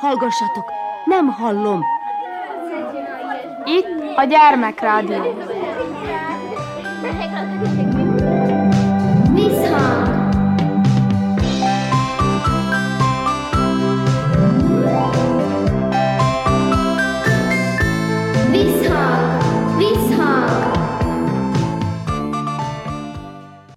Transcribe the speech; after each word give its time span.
Hallgassatok, 0.00 0.72
nem 1.04 1.26
hallom. 1.28 1.84
Itt 3.64 4.16
a 4.16 4.24
gyermekrádió. 4.24 5.34
Visszhang! 9.34 10.18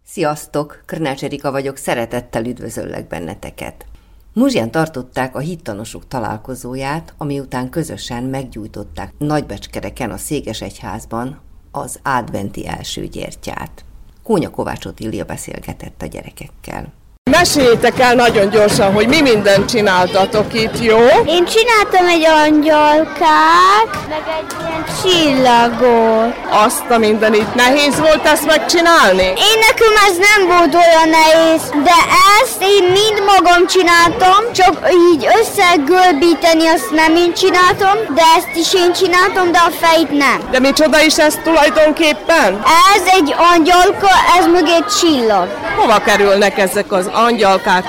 Sziasztok, 0.03 0.83
Krnács 0.85 1.23
Erika 1.23 1.51
vagyok, 1.51 1.77
szeretettel 1.77 2.45
üdvözöllek 2.45 3.07
benneteket. 3.07 3.85
Muzsján 4.33 4.71
tartották 4.71 5.35
a 5.35 5.39
hittanosok 5.39 6.07
találkozóját, 6.07 7.13
ami 7.17 7.39
után 7.39 7.69
közösen 7.69 8.23
meggyújtották 8.23 9.13
Nagybecskereken 9.17 10.11
a 10.11 10.17
Székesegyházban 10.17 11.39
az 11.71 11.99
adventi 12.03 12.67
első 12.67 13.07
gyertyát. 13.07 13.85
Kónya 14.23 14.49
Kovács 14.49 14.85
Otília 14.85 15.25
beszélgetett 15.25 16.01
a 16.01 16.05
gyerekekkel. 16.05 16.93
Meséljétek 17.39 17.99
el 17.99 18.13
nagyon 18.15 18.49
gyorsan, 18.49 18.93
hogy 18.93 19.07
mi 19.07 19.21
mindent 19.21 19.69
csináltatok 19.69 20.53
itt, 20.53 20.79
jó? 20.81 20.97
Én 21.25 21.45
csináltam 21.45 22.05
egy 22.07 22.25
angyalkát, 22.25 23.91
meg 24.09 24.23
egy 24.39 24.51
ilyen 24.59 24.83
csillagot. 25.01 26.35
Azt 26.65 26.89
a 26.89 26.97
mindenit 26.97 27.55
nehéz 27.55 27.99
volt 27.99 28.25
ezt 28.25 28.45
megcsinálni? 28.45 29.23
Én 29.23 29.57
nekem 29.67 29.93
ez 30.07 30.15
nem 30.29 30.47
volt 30.47 30.73
olyan 30.73 31.09
nehéz, 31.09 31.61
de 31.83 31.97
ezt 32.41 32.61
én 32.61 32.83
mind 32.83 33.17
magam 33.25 33.67
csináltam, 33.67 34.41
csak 34.53 34.73
így 35.11 35.27
összegörbíteni 35.39 36.67
azt 36.67 36.91
nem 36.91 37.15
én 37.15 37.33
csináltam, 37.33 37.97
de 38.15 38.21
ezt 38.37 38.55
is 38.55 38.73
én 38.73 38.93
csináltam, 38.93 39.51
de 39.51 39.57
a 39.57 39.71
fejét 39.81 40.11
nem. 40.17 40.37
De 40.51 40.59
micsoda 40.59 41.01
is 41.01 41.17
ez 41.17 41.35
tulajdonképpen? 41.43 42.63
Ez 42.95 43.03
egy 43.17 43.35
angyalka, 43.53 44.09
ez 44.39 44.45
meg 44.45 44.67
egy 44.67 44.85
csillag. 44.99 45.47
Hova 45.75 45.97
kerülnek 45.97 46.57
ezek 46.57 46.91
az 46.91 47.05
angyalkák, 47.05 47.31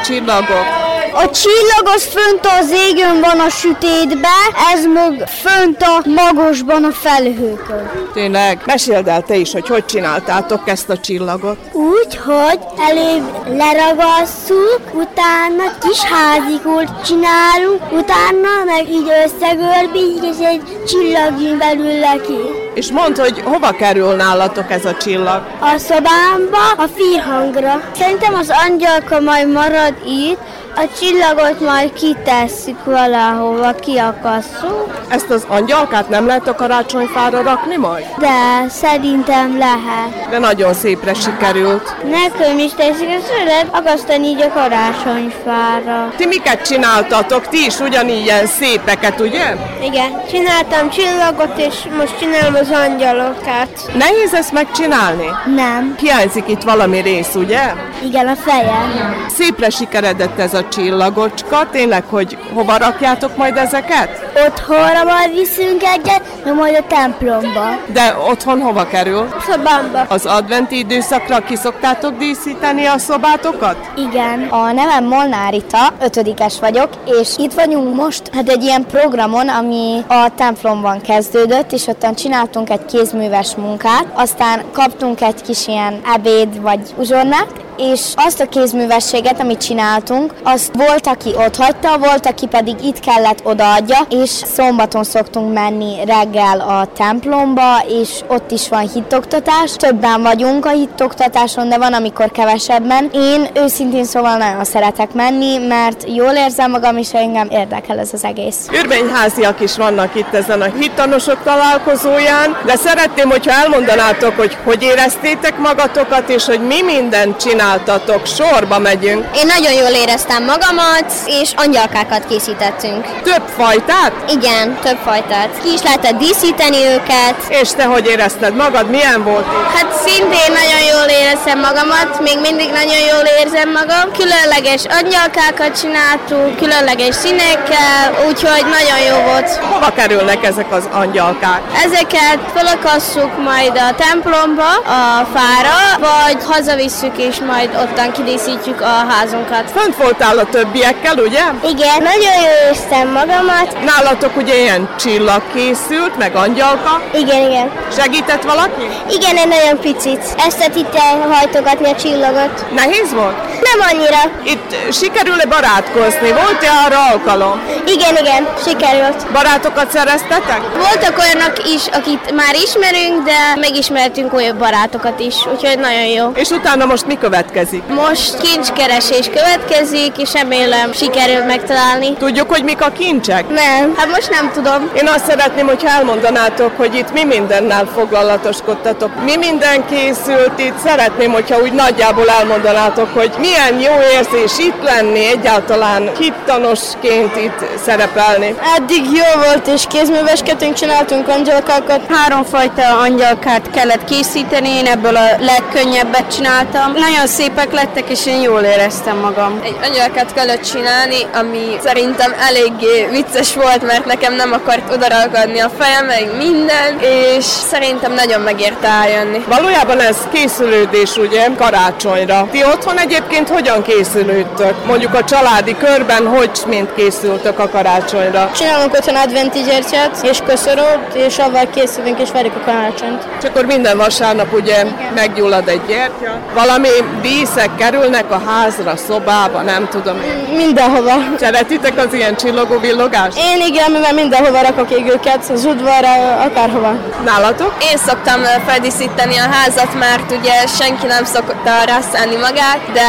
csillagok? 0.03 0.84
A 1.17 1.31
csillag 1.31 1.95
az 1.95 2.05
fönt 2.05 2.47
az 2.61 2.71
égön 2.71 3.21
van 3.21 3.41
a 3.41 3.49
sütétbe, 3.49 4.29
ez 4.75 4.85
meg 4.85 5.29
fönt 5.29 5.83
a 5.83 6.09
magosban 6.09 6.85
a 6.85 6.93
felhőkön. 6.93 7.91
Tényleg? 8.13 8.63
Meséld 8.67 9.09
el 9.09 9.23
te 9.23 9.37
is, 9.37 9.53
hogy 9.53 9.69
hogy 9.69 9.85
csináltátok 9.85 10.69
ezt 10.69 10.89
a 10.89 10.99
csillagot. 10.99 11.59
Úgy, 11.73 12.17
hogy 12.25 12.59
előbb 12.89 13.57
leragasszuk, 13.57 14.81
utána 14.93 15.79
kis 15.81 16.01
házikót 16.01 17.05
csinálunk, 17.05 17.93
utána 17.93 18.65
meg 18.67 18.89
így 18.91 19.11
összegörbítjük, 19.25 20.35
és 20.35 20.47
egy 20.47 20.63
csillag 20.87 21.43
jön 21.43 21.59
belőle 21.59 22.17
ki. 22.27 22.39
És 22.75 22.91
mondd, 22.91 23.21
hogy 23.21 23.43
hova 23.45 23.71
kerül 23.71 24.15
nálatok 24.15 24.71
ez 24.71 24.85
a 24.85 24.97
csillag? 24.97 25.43
A 25.61 25.79
szobámba, 25.79 26.71
a 26.77 26.87
fírhangra. 26.95 27.81
Szerintem 27.99 28.35
az 28.35 28.53
angyalka 28.69 29.21
majd 29.21 29.53
marad 29.53 29.95
itt, 30.07 30.39
a 30.77 30.89
csillagot 31.01 31.61
majd 31.61 31.93
kitesszük 31.93 32.85
valahova, 32.85 33.73
kiakasszuk, 33.73 35.03
Ezt 35.09 35.31
az 35.31 35.45
angyalkát 35.49 36.09
nem 36.09 36.27
lehet 36.27 36.49
a 36.49 36.55
karácsonyfára 36.55 37.43
rakni 37.43 37.77
majd? 37.77 38.05
de 38.19 38.69
szerintem 38.69 39.59
lehet. 39.59 40.29
De 40.31 40.39
nagyon 40.39 40.75
szépre 40.75 41.15
sikerült. 41.15 41.97
Nekem 42.11 42.59
is 42.59 42.73
teszik, 42.77 43.09
ezt 43.09 43.33
lehet 43.47 43.69
akasztani 43.71 44.27
így 44.27 44.43
a 44.43 44.49
karácsonyfára. 44.53 46.13
Ti 46.17 46.27
miket 46.27 46.67
csináltatok? 46.67 47.49
Ti 47.49 47.65
is 47.67 47.79
ugyanígy 47.81 48.25
ilyen 48.25 48.47
szépeket, 48.47 49.21
ugye? 49.21 49.57
Igen, 49.83 50.23
csináltam 50.31 50.91
csillagot, 50.91 51.59
és 51.59 51.75
most 51.99 52.19
csinálom 52.19 52.55
az 52.55 52.71
angyalokat. 52.71 53.93
Nehéz 53.99 54.35
ezt 54.35 54.53
megcsinálni? 54.53 55.27
Nem. 55.55 55.95
Hiányzik 55.99 56.49
itt 56.49 56.63
valami 56.63 56.99
rész, 57.01 57.35
ugye? 57.35 57.61
Igen, 58.05 58.29
a 58.29 58.35
fejem. 58.37 59.27
Szépre 59.29 59.71
sikeredett 59.71 60.39
ez 60.39 60.55
a 60.55 60.64
csillagocska, 60.69 61.69
tényleg, 61.71 62.05
hogy 62.05 62.39
hova 62.55 62.77
rakjátok 62.77 63.37
majd 63.37 63.57
ezeket? 63.57 64.09
Otthonra 64.47 65.05
majd 65.05 65.35
viszünk 65.35 65.83
egyet, 65.83 66.23
meg 66.45 66.55
majd 66.55 66.77
a 66.77 66.87
templomba. 66.87 67.67
De 67.93 68.17
otthon 68.31 68.61
hova 68.61 68.87
kerül? 68.87 69.29
Szobámba. 69.51 70.01
Az 70.09 70.27
adventi 70.27 70.79
időszakra 70.79 71.39
ki 71.39 71.57
szoktátok 71.57 72.17
díszíteni 72.17 72.87
a 72.87 72.99
szobátokat? 72.99 73.77
Igen. 73.97 74.43
A 74.51 74.73
nevem 74.73 75.05
Molnár 75.05 75.53
Rita, 75.53 75.93
ötödikes 76.01 76.59
vagyok, 76.61 76.89
és 77.21 77.29
itt 77.37 77.53
vagyunk 77.53 77.95
most 77.95 78.23
hát 78.33 78.49
egy 78.49 78.63
ilyen 78.63 78.87
programon, 78.87 79.49
ami 79.49 80.05
a 80.09 80.29
templomban 80.37 81.01
kezdődött, 81.01 81.73
és 81.73 81.87
ottan 81.87 82.15
csináltunk 82.15 82.71
egy 82.71 82.85
kézműves 82.85 83.55
munkát, 83.55 84.07
aztán 84.15 84.63
kaptunk 84.73 85.21
egy 85.21 85.43
kis 85.43 85.67
ilyen 85.67 86.01
ebéd 86.15 86.61
vagy 86.61 86.81
uzsonnát, 86.97 87.53
és 87.77 88.01
azt 88.15 88.41
a 88.41 88.49
kézművességet, 88.49 89.41
amit 89.41 89.61
csináltunk, 89.61 90.35
azt 90.43 90.71
volt, 90.75 91.07
aki 91.07 91.31
ott 91.37 91.57
hagyta, 91.57 91.99
volt, 91.99 92.27
aki 92.27 92.47
pedig 92.47 92.85
itt 92.85 93.01
kellett 93.01 93.41
odaadja, 93.43 93.99
és 94.09 94.29
szombaton 94.29 95.05
szoktunk 95.05 95.53
menni 95.53 96.05
reggel 96.05 96.61
a 96.61 96.89
templomba, 96.97 97.85
és 97.89 98.21
ott 98.29 98.51
is 98.51 98.69
van 98.69 98.89
hittoktatás. 98.95 99.73
Többen 99.77 100.23
vagyunk 100.23 100.67
a 100.67 100.71
hittoktatáson, 100.71 101.69
de 101.69 101.79
van, 101.79 101.93
amikor 101.93 102.31
kevesebben. 102.31 103.11
Én 103.13 103.49
őszintén 103.55 104.05
szóval 104.05 104.37
nagyon 104.37 104.65
szeretek 104.65 105.13
menni, 105.13 105.67
mert 105.67 106.05
jól 106.15 106.33
érzem 106.33 106.71
magam, 106.71 106.97
és 106.97 107.13
engem 107.13 107.49
érdekel 107.51 107.99
ez 107.99 108.11
az 108.13 108.25
egész. 108.25 108.69
Örvényháziak 108.73 109.61
is 109.61 109.77
vannak 109.77 110.15
itt 110.15 110.35
ezen 110.35 110.61
a 110.61 110.73
hittanosok 110.79 111.43
találkozóján, 111.43 112.57
de 112.67 112.77
szeretném, 112.77 113.31
hogyha 113.31 113.53
elmondanátok, 113.63 114.37
hogy 114.37 114.57
hogy 114.65 114.83
éreztétek 114.83 115.59
magatokat, 115.59 116.29
és 116.29 116.45
hogy 116.45 116.61
mi 116.61 116.83
mindent 116.83 117.37
csináltatok. 117.65 118.27
Sorba 118.27 118.79
megyünk. 118.79 119.25
Én 119.37 119.47
nagyon 119.47 119.73
jól 119.73 119.95
éreztem 120.03 120.45
magamat, 120.45 121.13
és 121.27 121.53
angyalkákat 121.57 122.27
készítettünk. 122.29 123.05
Több 123.23 123.43
fajtát? 123.57 124.13
Igen, 124.37 124.79
több 124.83 124.99
fajtát. 125.05 125.51
Ki 125.63 125.73
is 125.73 125.83
lehetett 125.83 126.19
díszíteni 126.19 126.77
őket. 126.95 127.37
És 127.49 127.69
te 127.71 127.85
hogy 127.85 128.07
érezted 128.07 128.55
magad? 128.55 128.91
Milyen 128.91 129.25
volt? 129.25 129.47
Hát 129.75 129.89
szintén 130.05 130.53
nagyon 130.61 130.83
jól 130.93 131.09
éreztem 131.21 131.59
magamat, 131.61 132.21
még 132.21 132.39
mindig 132.41 132.71
nagyon 132.81 133.03
jól 133.13 133.27
érzem 133.41 133.71
magam. 133.79 134.07
Különleges 134.21 134.83
angyalkákat 134.99 135.81
csináltunk, 135.81 136.57
különleges 136.57 137.15
színekkel, 137.15 138.03
úgyhogy 138.29 138.65
nagyon 138.79 139.01
jó 139.11 139.17
volt. 139.31 139.49
Hova 139.73 139.91
kerülnek 139.97 140.45
ezek 140.45 140.73
az 140.73 140.85
angyalkák? 140.93 141.61
Ezeket 141.85 142.39
felakasszuk 142.55 143.33
majd 143.51 143.75
a 143.89 143.95
templomba, 144.05 144.71
a 145.01 145.27
fára, 145.35 145.79
vagy 146.09 146.39
hazavisszük 146.51 147.17
és 147.19 147.37
majd 147.47 147.54
ottan 147.63 148.13
kidíszítjük 148.13 148.81
a 148.81 149.05
házunkat. 149.09 149.71
Fönt 149.71 149.97
voltál 149.97 150.39
a 150.39 150.45
többiekkel, 150.45 151.17
ugye? 151.17 151.43
Igen, 151.63 152.03
nagyon 152.03 152.35
jól 152.43 152.69
érztem 152.69 153.09
magamat. 153.09 153.85
Nálatok 153.85 154.37
ugye 154.37 154.61
ilyen 154.61 154.89
csillag 154.99 155.43
készült, 155.55 156.19
meg 156.19 156.37
angyalka. 156.37 157.03
Igen, 157.13 157.51
igen. 157.51 157.71
Segített 157.97 158.43
valaki? 158.43 158.87
Igen, 159.11 159.37
egy 159.37 159.49
nagyon 159.49 159.79
picit. 159.81 160.23
Ezt 160.37 160.73
itt 160.77 160.99
hajtogatni 161.31 161.91
a 161.91 161.95
csillagot. 161.95 162.73
Nehéz 162.75 163.13
volt? 163.13 163.37
Nem 163.63 163.89
annyira. 163.91 164.21
Itt 164.45 164.93
sikerül-e 164.93 165.47
barátkozni? 165.47 166.33
Volt-e 166.33 166.71
arra 166.85 167.11
alkalom? 167.11 167.61
Igen, 167.87 168.17
igen, 168.17 168.49
sikerült. 168.67 169.33
Barátokat 169.33 169.91
szereztetek? 169.91 170.61
Voltak 170.77 171.19
olyanok 171.19 171.69
is, 171.75 171.83
akit 171.93 172.35
már 172.35 172.55
ismerünk, 172.55 173.25
de 173.25 173.37
megismertünk 173.61 174.33
olyan 174.33 174.59
barátokat 174.59 175.21
is, 175.21 175.35
úgyhogy 175.47 175.79
nagyon 175.79 176.07
jó. 176.07 176.31
És 176.35 176.49
utána 176.49 176.85
most 176.85 177.07
mi 177.07 177.19
következik? 177.53 177.83
Most 177.87 178.37
kincskeresés 178.39 179.27
következik, 179.27 180.19
és 180.19 180.33
remélem 180.33 180.93
sikerül 180.93 181.45
megtalálni. 181.45 182.13
Tudjuk, 182.13 182.51
hogy 182.51 182.65
mik 182.65 182.83
a 182.83 182.93
kincsek? 182.99 183.49
Nem, 183.49 183.95
hát 183.97 184.09
most 184.09 184.31
nem 184.31 184.51
tudom. 184.53 184.91
Én 184.95 185.09
azt 185.09 185.27
szeretném, 185.27 185.67
hogy 185.67 185.83
elmondanátok, 185.85 186.77
hogy 186.77 186.95
itt 186.95 187.13
mi 187.13 187.25
mindennel 187.25 187.89
foglalatoskodtatok. 187.95 189.11
Mi 189.25 189.37
minden 189.37 189.87
készült 189.87 190.59
itt. 190.59 190.79
Szeretném, 190.85 191.33
hogyha 191.33 191.61
úgy 191.61 191.73
nagyjából 191.73 192.29
elmondanátok, 192.29 193.09
hogy 193.15 193.31
milyen 193.39 193.81
jó 193.81 193.95
érzés 194.13 194.59
itt 194.59 194.83
lenni, 194.83 195.27
egyáltalán 195.27 196.11
hittanosként 196.19 197.37
itt 197.37 197.65
szerepelni. 197.85 198.55
Eddig 198.77 199.05
jó 199.05 199.43
volt, 199.45 199.67
és 199.67 199.85
kézműveskedünk, 199.89 200.75
csináltunk 200.75 201.29
angyalkákat. 201.29 202.01
Háromfajta 202.09 202.99
angyalkát 202.99 203.71
kellett 203.71 204.05
készíteni, 204.05 204.69
én 204.69 204.87
ebből 204.87 205.17
a 205.17 205.27
legkönnyebbet 205.39 206.35
csináltam. 206.35 206.93
Nagyon 206.93 207.27
szépek 207.37 207.73
lettek, 207.73 208.09
és 208.09 208.27
én 208.27 208.41
jól 208.41 208.61
éreztem 208.61 209.17
magam. 209.17 209.61
Egy 209.63 209.77
anyagát 209.83 210.33
kellett 210.35 210.63
csinálni, 210.73 211.17
ami 211.35 211.65
szerintem 211.85 212.35
eléggé 212.49 213.09
vicces 213.11 213.55
volt, 213.55 213.83
mert 213.83 214.05
nekem 214.05 214.35
nem 214.35 214.53
akart 214.53 214.93
odaragadni 214.93 215.61
a 215.61 215.71
fejem, 215.79 216.07
meg 216.07 216.37
minden, 216.37 216.99
és 217.01 217.45
szerintem 217.45 218.13
nagyon 218.13 218.41
megérte 218.41 218.89
eljönni. 218.89 219.45
Valójában 219.49 220.01
ez 220.01 220.17
készülődés 220.33 221.17
ugye 221.17 221.49
karácsonyra. 221.57 222.49
Ti 222.51 222.65
otthon 222.65 222.99
egyébként 222.99 223.49
hogyan 223.49 223.83
készülődtök? 223.83 224.87
Mondjuk 224.87 225.15
a 225.15 225.25
családi 225.25 225.77
körben 225.77 226.27
hogy 226.27 226.51
mint 226.67 226.95
készültök 226.95 227.59
a 227.59 227.69
karácsonyra? 227.69 228.51
Csinálunk 228.57 228.93
otthon 228.93 229.17
adventi 229.17 229.61
gyertyát 229.63 230.19
és 230.23 230.39
köszörót, 230.47 231.15
és 231.15 231.39
avval 231.39 231.69
készülünk 231.75 232.21
és 232.21 232.31
várjuk 232.31 232.55
a 232.55 232.65
karácsonyt. 232.65 233.23
És 233.41 233.49
akkor 233.49 233.65
minden 233.65 233.97
vasárnap 233.97 234.53
ugye 234.53 234.85
meggyullad 235.15 235.69
egy 235.69 235.85
gyertya. 235.87 236.41
Valami 236.55 236.89
díszek 237.25 237.71
kerülnek 237.77 238.31
a 238.31 238.41
házra, 238.47 238.97
szobába, 238.97 239.63
nem 239.63 239.89
tudom. 239.89 240.17
Mindenhova. 240.57 241.15
Szeretitek 241.39 241.99
az 241.99 242.13
ilyen 242.13 242.37
csillogó 242.37 242.79
villogást? 242.79 243.39
Én 243.39 243.67
igen, 243.67 243.91
mivel 243.91 244.13
mindenhova 244.13 244.61
rakok 244.63 244.91
égőket, 244.91 245.51
az 245.51 245.65
udvarra, 245.65 246.15
akárhova. 246.47 246.93
Nálatok? 247.25 247.73
Én 247.91 247.97
szoktam 247.97 248.41
feldíszíteni 248.67 249.37
a 249.37 249.49
házat, 249.51 249.99
mert 249.99 250.33
ugye 250.39 250.67
senki 250.67 251.07
nem 251.07 251.25
szokta 251.25 251.85
rászállni 251.87 252.37
magát, 252.37 252.81
de 252.93 253.09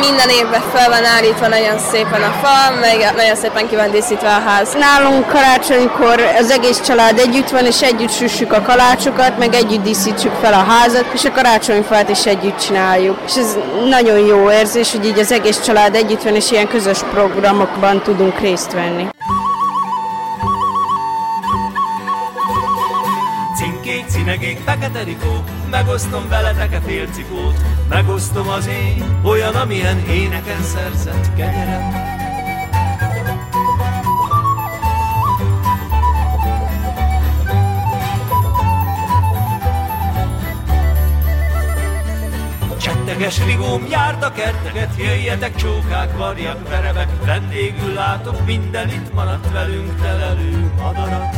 minden 0.00 0.28
évben 0.28 0.62
fel 0.74 0.88
van 0.88 1.04
állítva 1.04 1.46
nagyon 1.46 1.78
szépen 1.90 2.22
a 2.22 2.34
fal, 2.42 2.78
meg 2.80 3.12
nagyon 3.16 3.36
szépen 3.36 3.68
ki 3.68 3.76
van 3.76 3.90
díszítve 3.90 4.28
a 4.28 4.42
ház. 4.48 4.68
Nálunk 4.78 5.26
karácsonykor 5.26 6.20
az 6.38 6.50
egész 6.50 6.80
család 6.80 7.18
együtt 7.18 7.50
van, 7.50 7.64
és 7.66 7.80
együtt 7.80 8.12
süssük 8.12 8.52
a 8.52 8.62
kalácsokat, 8.62 9.38
meg 9.38 9.54
együtt 9.54 9.82
díszítsük 9.82 10.32
fel 10.42 10.52
a 10.52 10.64
házat, 10.72 11.04
és 11.12 11.24
a 11.24 11.32
karácsonyfát 11.32 12.08
is 12.08 12.26
együtt 12.26 12.58
csináljuk. 12.58 13.18
És 13.26 13.34
ez 13.36 13.47
nagyon 13.88 14.18
jó 14.18 14.50
érzés, 14.50 14.92
hogy 14.92 15.04
így 15.04 15.18
az 15.18 15.32
egész 15.32 15.60
család 15.60 15.94
együtt 15.94 16.22
van, 16.22 16.34
és 16.34 16.50
ilyen 16.50 16.68
közös 16.68 16.98
programokban 16.98 18.02
tudunk 18.02 18.40
részt 18.40 18.72
venni. 18.72 19.06
Cinkék, 23.56 24.04
cinegék, 24.08 24.58
fekete 24.64 25.02
rikó, 25.02 25.44
megosztom 25.70 26.28
veletek 26.28 26.72
a 26.72 26.80
félcikót, 26.86 27.56
megosztom 27.88 28.48
az 28.48 28.66
én, 28.66 29.20
olyan, 29.24 29.54
amilyen 29.54 30.04
éneken 30.08 30.62
szerzett 30.62 31.34
kenyerem. 31.36 32.07
Csetteges 43.18 43.46
rigóm, 43.46 43.86
járt 43.90 44.24
a 44.24 44.32
kerteket, 44.32 44.96
jöjjetek 44.98 45.54
csókák, 45.54 46.16
varjak, 46.16 46.68
verebek, 46.68 47.08
vendégül 47.24 47.92
látok 47.92 48.46
minden 48.46 48.88
itt 48.88 49.14
maradt 49.14 49.52
velünk 49.52 50.00
telelő 50.00 50.72
madarat. 50.76 51.36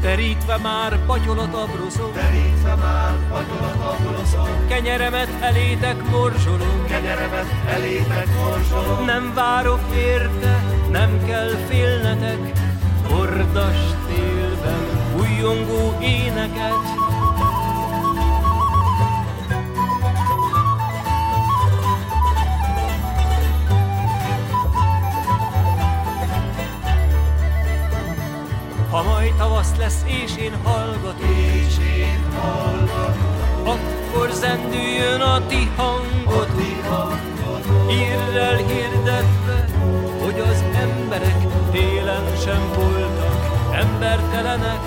Terítve 0.00 0.56
már 0.56 1.04
patyolot 1.06 1.54
abroszom, 1.54 2.12
Terítve 2.12 2.74
már 2.74 3.14
patyolot 3.28 3.80
abroszom, 3.80 4.66
Kenyeremet 4.68 5.25
elétek 5.46 6.10
morzsolom, 6.10 6.84
Kenyeremet 6.88 7.46
elétek 7.68 8.26
morzsolom. 8.44 9.04
Nem 9.04 9.32
várok 9.34 9.80
érte, 9.96 10.62
nem 10.90 11.24
kell 11.26 11.50
félnetek, 11.68 12.52
Hordas 13.08 13.76
télben 14.06 14.86
újongó 15.18 15.98
éneket, 16.00 16.94
Ha 28.90 29.02
majd 29.02 29.34
tavasz 29.34 29.76
lesz, 29.78 30.04
és 30.06 30.36
én 30.36 30.56
hallgatok, 30.62 31.28
és 31.54 31.78
én 31.78 32.24
hallgatok, 32.40 33.95
akkor 34.16 34.30
zendüljön 34.30 35.20
a 35.20 35.46
ti 35.46 35.70
hangotok, 35.76 37.18
hírrel 37.86 38.56
hirdetve, 38.56 39.68
hogy 40.22 40.40
az 40.40 40.64
emberek 40.74 41.70
télen 41.70 42.36
sem 42.44 42.72
voltak 42.74 43.74
embertelenek. 43.74 44.80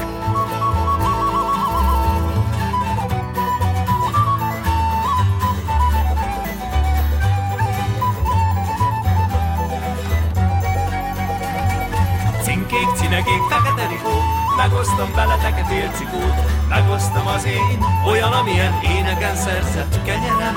Cinkék, 12.42 12.88
cinegék, 12.96 13.42
fekete 13.50 13.88
rikó, 13.88 14.39
megosztom 14.64 15.12
veletek 15.16 15.62
a 15.64 15.66
félcikót, 15.66 16.68
megosztom 16.70 17.28
az 17.28 17.46
én, 17.46 17.80
olyan, 18.08 18.32
amilyen 18.32 18.74
éneken 18.84 19.36
szerzett 19.36 20.04
kenyerem. 20.04 20.56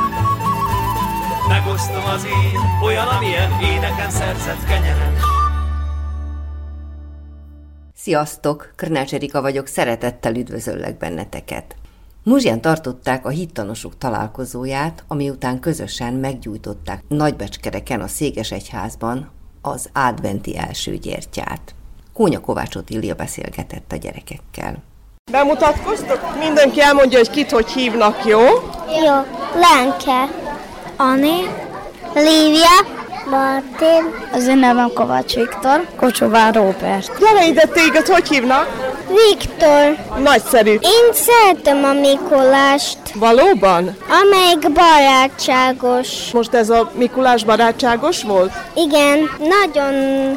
Megosztom 1.49 2.05
az 2.05 2.25
én, 2.25 2.61
olyan, 2.85 3.07
amilyen 3.07 3.51
éneken 3.61 4.11
szerzett 4.11 4.65
kenyerem. 4.65 5.15
Sziasztok! 7.95 8.73
Krnács 8.77 9.15
Erika 9.15 9.41
vagyok, 9.41 9.67
szeretettel 9.67 10.35
üdvözöllek 10.35 10.99
benneteket. 10.99 11.77
Muzsján 12.23 12.61
tartották 12.61 13.27
a 13.27 13.29
hittanosok 13.29 13.99
találkozóját, 13.99 15.05
ami 15.09 15.31
után 15.31 15.61
közösen 15.61 16.15
meggyújtották 16.15 17.03
Nagybecskereken 17.09 18.01
a 18.01 18.07
Székesegyházban 18.07 19.31
az 19.61 19.89
adventi 19.93 20.59
első 20.59 20.97
gyertyát. 20.97 21.75
Kónya 22.13 22.41
Kovács 22.41 22.75
Otília 22.75 23.15
beszélgetett 23.15 23.93
a 23.93 23.97
gyerekekkel. 23.97 24.75
Bemutatkoztok? 25.31 26.39
Mindenki 26.39 26.81
elmondja, 26.81 27.19
hogy 27.19 27.31
kit 27.31 27.51
hogy 27.51 27.71
hívnak, 27.71 28.25
jó? 28.25 28.41
Jó. 29.05 29.15
Lenke. 29.55 30.29
Ani. 30.97 31.41
Lívia. 32.15 33.01
Martin. 33.31 34.29
Az 34.33 34.47
én 34.47 34.59
nevem 34.59 34.91
Kovács 34.95 35.35
Viktor, 35.35 35.87
Kocsovár 35.97 36.55
Róbert. 36.55 37.19
Gyere 37.19 37.47
ide, 37.47 37.67
téged 37.67 38.07
hogy 38.07 38.29
hívnak? 38.29 38.92
Viktor. 39.29 39.97
Nagyszerű. 40.23 40.71
Én 40.71 41.13
szeretem 41.13 41.85
a 41.85 41.93
Mikulást, 41.93 42.99
Valóban? 43.15 43.97
amelyik 44.23 44.73
barátságos. 44.73 46.09
Most 46.33 46.55
ez 46.55 46.71
a 46.71 46.91
Mikulás 46.95 47.45
barátságos 47.45 48.23
volt? 48.23 48.53
Igen, 48.75 49.31
nagyon 49.39 49.95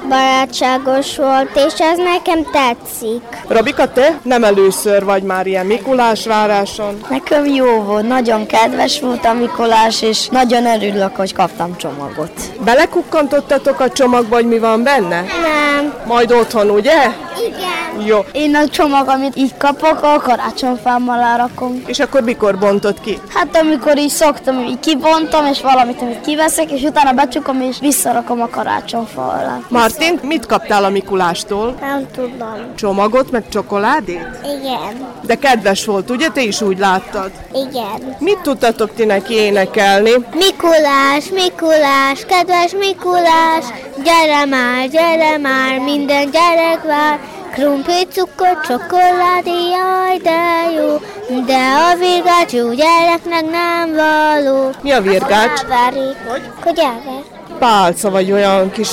barátságos 0.09 1.17
volt, 1.17 1.49
és 1.55 1.73
ez 1.79 1.97
nekem 1.97 2.43
tetszik. 2.51 3.21
Robika, 3.47 3.91
te 3.91 4.19
nem 4.23 4.43
először 4.43 5.03
vagy 5.05 5.23
már 5.23 5.47
ilyen 5.47 5.65
Mikulás 5.65 6.25
váráson. 6.25 6.97
Nekem 7.09 7.45
jó 7.45 7.81
volt, 7.81 8.07
nagyon 8.07 8.45
kedves 8.45 8.99
volt 8.99 9.25
a 9.25 9.33
Mikolás, 9.33 10.01
és 10.01 10.27
nagyon 10.27 10.65
örülök, 10.65 11.15
hogy 11.15 11.33
kaptam 11.33 11.77
csomagot. 11.77 12.31
Belekukkantottatok 12.63 13.79
a 13.79 13.89
csomagba, 13.89 14.35
hogy 14.35 14.47
mi 14.47 14.59
van 14.59 14.83
benne? 14.83 15.21
Nem. 15.21 15.93
Majd 16.07 16.31
otthon, 16.31 16.69
ugye? 16.69 17.07
Igen. 17.47 18.05
Jó. 18.05 18.25
Én 18.31 18.55
a 18.55 18.64
csomag, 18.69 19.07
amit 19.07 19.35
így 19.35 19.57
kapok, 19.57 20.03
a 20.03 20.21
karácsonyfámmal 20.21 21.21
árakom. 21.21 21.83
És 21.85 21.99
akkor 21.99 22.21
mikor 22.21 22.57
bontod 22.57 22.99
ki? 23.01 23.19
Hát 23.33 23.57
amikor 23.57 23.97
így 23.97 24.09
szoktam, 24.09 24.59
így 24.59 24.79
kibontom, 24.79 25.45
és 25.45 25.61
valamit, 25.61 26.01
amit 26.01 26.21
kiveszek, 26.21 26.71
és 26.71 26.81
utána 26.81 27.11
becsukom, 27.11 27.61
és 27.61 27.79
visszarakom 27.79 28.41
a 28.41 28.49
karácsonyfa 28.49 29.21
alá. 29.21 29.59
Martin, 29.67 30.19
mit 30.23 30.45
kaptál 30.45 30.83
a 30.83 30.89
Mikulástól? 30.89 31.75
Nem 31.81 32.07
tudom. 32.15 32.55
Csomagot, 32.75 33.31
meg 33.31 33.49
csokoládét? 33.49 34.27
Igen. 34.43 35.07
De 35.21 35.35
kedves 35.35 35.85
volt, 35.85 36.09
ugye? 36.09 36.27
Te 36.29 36.41
is 36.41 36.61
úgy 36.61 36.77
láttad. 36.77 37.31
Igen. 37.53 38.15
Mit 38.19 38.39
tudtatok 38.39 38.93
ti 38.93 39.05
neki 39.05 39.33
énekelni? 39.33 40.11
Mikulás, 40.33 41.29
Mikulás, 41.33 42.25
kedves 42.27 42.71
Mikulás, 42.71 43.65
gyere 44.03 44.45
már, 44.45 44.87
gyere 44.87 45.37
már, 45.37 45.79
minden 45.79 46.29
gyerek 46.29 46.83
vár. 46.83 47.19
Krumpli, 47.55 48.07
cukor, 48.11 48.59
csokoládé, 48.67 49.49
jaj, 49.71 50.17
de 50.23 50.71
jó, 50.77 50.99
de 51.45 51.53
a 51.55 51.95
virgácsú 51.97 52.71
gyereknek 52.71 53.45
nem 53.51 53.95
való. 53.95 54.69
Mi 54.81 54.91
a 54.91 55.01
virgács? 55.01 55.61
Elveri. 55.61 56.15
Hogy 56.63 56.79
elver? 56.79 57.23
Pálca 57.59 58.09
vagy 58.09 58.31
olyan 58.31 58.71
kis, 58.71 58.89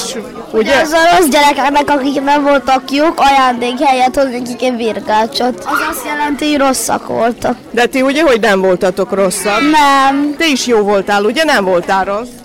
ugye? 0.53 0.81
Ez 0.81 0.93
a 0.93 1.17
rossz 1.17 1.29
gyerekeknek, 1.29 1.91
akik 1.91 2.23
nem 2.23 2.43
voltak 2.43 2.91
jók, 2.91 3.21
ajándék 3.21 3.79
helyett 3.79 4.15
hoz 4.15 4.31
nekik 4.31 4.63
egy 4.63 4.77
virgácsot. 4.77 5.59
Az 5.59 5.81
azt 5.91 6.05
jelenti, 6.05 6.51
hogy 6.51 6.59
rosszak 6.61 7.07
voltak. 7.07 7.57
De 7.71 7.87
ti 7.87 8.03
ugye, 8.03 8.23
hogy 8.23 8.41
nem 8.41 8.61
voltatok 8.61 9.13
rosszak? 9.13 9.61
Nem. 9.61 10.35
Te 10.39 10.47
is 10.47 10.67
jó 10.67 10.79
voltál, 10.79 11.25
ugye? 11.25 11.45
Nem 11.45 11.65
voltál 11.65 12.05
rossz? 12.05 12.42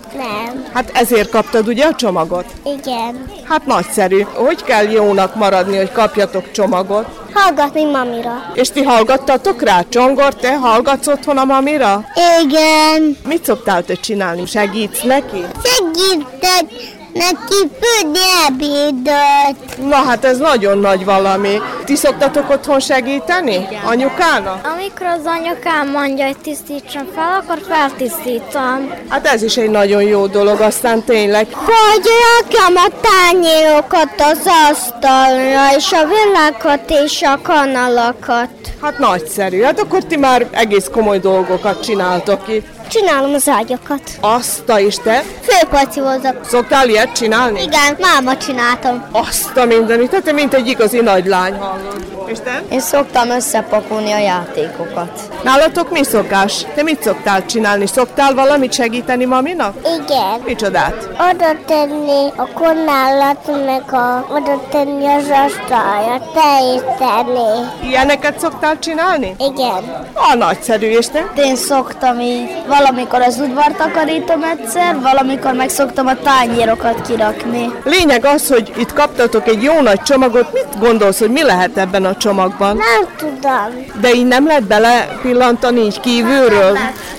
Igen. 0.48 0.64
Hát 0.72 0.90
ezért 0.94 1.30
kaptad 1.30 1.68
ugye 1.68 1.84
a 1.84 1.94
csomagot? 1.94 2.44
Igen. 2.64 3.30
Hát 3.44 3.66
nagyszerű. 3.66 4.20
Hogy 4.34 4.64
kell 4.64 4.90
jónak 4.90 5.34
maradni, 5.34 5.76
hogy 5.76 5.92
kapjatok 5.92 6.50
csomagot? 6.50 7.06
Hallgatni 7.32 7.84
mamira. 7.84 8.52
És 8.54 8.70
ti 8.70 8.82
hallgattatok 8.82 9.62
rá? 9.62 9.82
Csongor, 9.88 10.34
te 10.34 10.56
hallgatsz 10.56 11.06
otthon 11.06 11.36
a 11.38 11.44
mamira? 11.44 12.04
Igen. 12.42 13.16
Mit 13.26 13.44
szoktál 13.44 13.84
te 13.84 13.94
csinálni? 13.94 14.46
Segítsz 14.46 15.02
neki? 15.02 15.44
Segítek 15.62 16.64
neki 17.12 17.70
főni 17.80 18.18
ebédot. 18.46 19.88
Na 19.88 19.96
hát 19.96 20.24
ez 20.24 20.38
nagyon 20.38 20.78
nagy 20.78 21.04
valami. 21.04 21.58
Ti 21.84 21.96
szoktatok 21.96 22.50
otthon 22.50 22.80
segíteni? 22.80 23.68
Anyukának? 23.84 24.66
Amikor 24.74 25.06
az 25.06 25.24
anyukám 25.24 25.90
mondja, 25.90 26.26
hogy 26.26 26.38
tisztítsam 26.38 27.06
fel, 27.14 27.42
akkor 27.42 27.58
feltisztítom. 27.68 28.94
Hát 29.08 29.26
ez 29.26 29.42
is 29.42 29.56
egy 29.56 29.70
nagyon 29.70 30.02
jó 30.02 30.26
dolog, 30.26 30.60
aztán 30.60 31.02
tényleg. 31.04 31.46
Hogy 31.52 32.08
rakjam 32.40 32.74
a 32.76 32.88
tányérokat 33.00 34.14
az 34.18 34.50
asztalra, 34.70 35.76
és 35.76 35.92
a 35.92 36.06
világot 36.06 37.04
és 37.04 37.22
a 37.22 37.38
kanalakat. 37.42 38.48
Hát 38.82 38.98
nagyszerű. 38.98 39.60
Hát 39.60 39.80
akkor 39.80 40.02
ti 40.04 40.16
már 40.16 40.46
egész 40.50 40.88
komoly 40.92 41.18
dolgokat 41.18 41.82
csináltok 41.82 42.48
itt. 42.48 42.77
Csinálom 42.88 43.34
az 43.34 43.48
ágyakat. 43.48 44.00
Azt 44.20 44.68
a 44.68 44.78
Isten. 44.78 45.22
Főpaci 45.42 46.00
voltak. 46.00 46.44
Szoktál 46.44 46.88
ilyet 46.88 47.12
csinálni? 47.12 47.62
Igen, 47.62 47.96
máma 48.00 48.36
csináltam. 48.36 49.04
Azt 49.12 49.56
a 49.56 49.64
mindenit. 49.64 50.12
Hát 50.12 50.22
te 50.22 50.32
mint 50.32 50.54
egy 50.54 50.66
igazi 50.66 51.00
nagy 51.00 51.26
lány 51.26 51.54
hallod. 51.54 52.17
És 52.28 52.38
te? 52.44 52.62
Én 52.70 52.80
szoktam 52.80 53.30
összepakolni 53.30 54.12
a 54.12 54.18
játékokat. 54.18 55.20
Nálatok 55.42 55.90
mi 55.90 56.04
szokás? 56.04 56.66
Te 56.74 56.82
mit 56.82 57.02
szoktál 57.02 57.46
csinálni? 57.46 57.86
Szoktál 57.86 58.34
valamit 58.34 58.72
segíteni 58.72 59.24
maminak? 59.24 59.74
Igen. 59.80 60.40
Micsodát? 60.44 61.08
Oda 61.30 61.46
tenni 61.66 62.32
a 62.36 62.52
kornálat, 62.52 63.64
meg 63.66 63.92
a, 63.92 64.26
oda 64.30 64.60
tenni 64.70 65.06
az 65.06 65.24
asztalra, 65.24 66.22
telíteni. 66.34 67.88
Ilyeneket 67.88 68.38
szoktál 68.38 68.78
csinálni? 68.78 69.34
Igen. 69.38 70.06
A 70.14 70.34
nagyszerű, 70.34 70.86
és 70.86 71.06
te? 71.08 71.32
Én 71.36 71.56
szoktam 71.56 72.20
így, 72.20 72.62
valamikor 72.66 73.20
az 73.20 73.38
udvar 73.40 73.72
takarítom 73.72 74.42
egyszer, 74.42 75.00
valamikor 75.00 75.52
meg 75.52 75.68
szoktam 75.68 76.06
a 76.06 76.14
tányérokat 76.14 77.06
kirakni. 77.06 77.72
Lényeg 77.84 78.24
az, 78.24 78.48
hogy 78.48 78.72
itt 78.76 78.92
kaptatok 78.92 79.48
egy 79.48 79.62
jó 79.62 79.80
nagy 79.80 80.02
csomagot. 80.02 80.52
Mit 80.52 80.78
gondolsz, 80.78 81.18
hogy 81.18 81.30
mi 81.30 81.42
lehet 81.42 81.76
ebben 81.76 82.04
a 82.04 82.16
csomagban? 82.18 82.76
Nem 82.76 83.14
tudom. 83.16 83.86
De 84.00 84.12
így 84.12 84.26
nem 84.26 84.46
lehet 84.46 84.64
bele 84.64 85.18
pillantani 85.22 85.80
így 85.80 86.00
kívülről? 86.00 86.78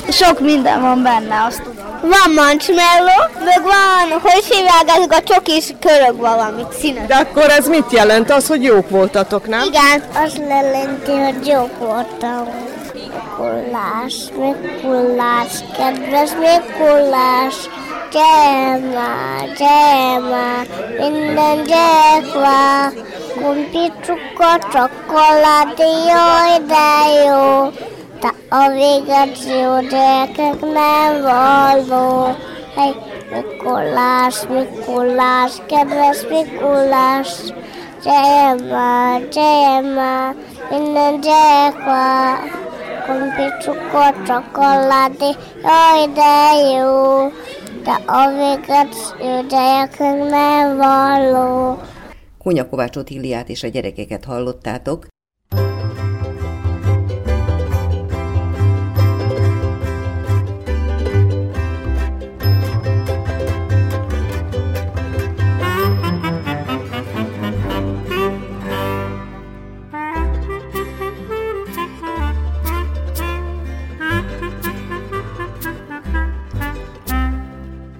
Sok 0.09 0.39
minden 0.39 0.81
van 0.81 1.03
benne, 1.03 1.45
azt 1.47 1.61
tudom. 1.61 1.87
Van 2.01 2.33
marshmallow, 2.35 3.43
meg 3.45 3.61
van, 3.61 4.19
hogy 4.21 4.43
hívják 4.43 4.97
ezek 4.97 5.11
a 5.11 5.23
csokis 5.23 5.73
körök 5.79 6.17
valamit 6.17 6.73
színes. 6.79 7.07
De 7.07 7.15
akkor 7.15 7.49
ez 7.49 7.67
mit 7.67 7.91
jelent? 7.91 8.31
Az, 8.31 8.47
hogy 8.47 8.63
jók 8.63 8.89
voltatok, 8.89 9.47
nem? 9.47 9.61
Igen. 9.63 10.03
Az 10.23 10.33
jelenti, 10.37 11.11
hogy 11.11 11.47
jók 11.47 11.77
voltam. 11.77 12.47
Mikulás, 12.93 14.15
Mikulás, 14.37 15.51
kedves 15.77 16.29
Mikulás, 16.39 17.55
gyere 18.11 18.79
már, 18.93 19.53
gyere 19.57 20.19
már, 20.29 20.67
minden 20.99 21.55
kumpi, 21.55 22.99
cukor, 24.01 24.59
csokoládé, 24.71 25.89
jaj, 26.07 26.57
de 26.67 26.89
jó, 27.25 27.69
de 28.21 28.31
a 28.49 28.69
véget 28.69 29.37
jó 29.45 29.79
gyerekek 29.89 30.61
nem 30.61 31.21
való. 31.21 32.35
Hey, 32.75 32.95
Mikulás, 33.31 34.35
Mikulás, 34.49 35.51
kedves 35.67 36.25
Mikulás, 36.29 37.27
gyere 38.03 38.55
már, 38.71 39.27
gyere 39.27 39.81
már, 39.95 40.35
minden 40.69 41.21
gyerek 41.21 41.85
vár, 41.85 42.37
kumpi, 43.05 43.53
cukor, 43.61 44.13
csokoládé, 44.27 45.31
jaj, 45.63 46.05
de 46.13 46.53
jó, 46.75 47.31
de 47.83 48.11
a 48.11 48.29
Kónya 52.43 52.69
Kovács 52.69 52.95
Otíliát 52.95 53.49
és 53.49 53.63
a 53.63 53.67
gyerekeket 53.67 54.25
hallottátok. 54.25 55.07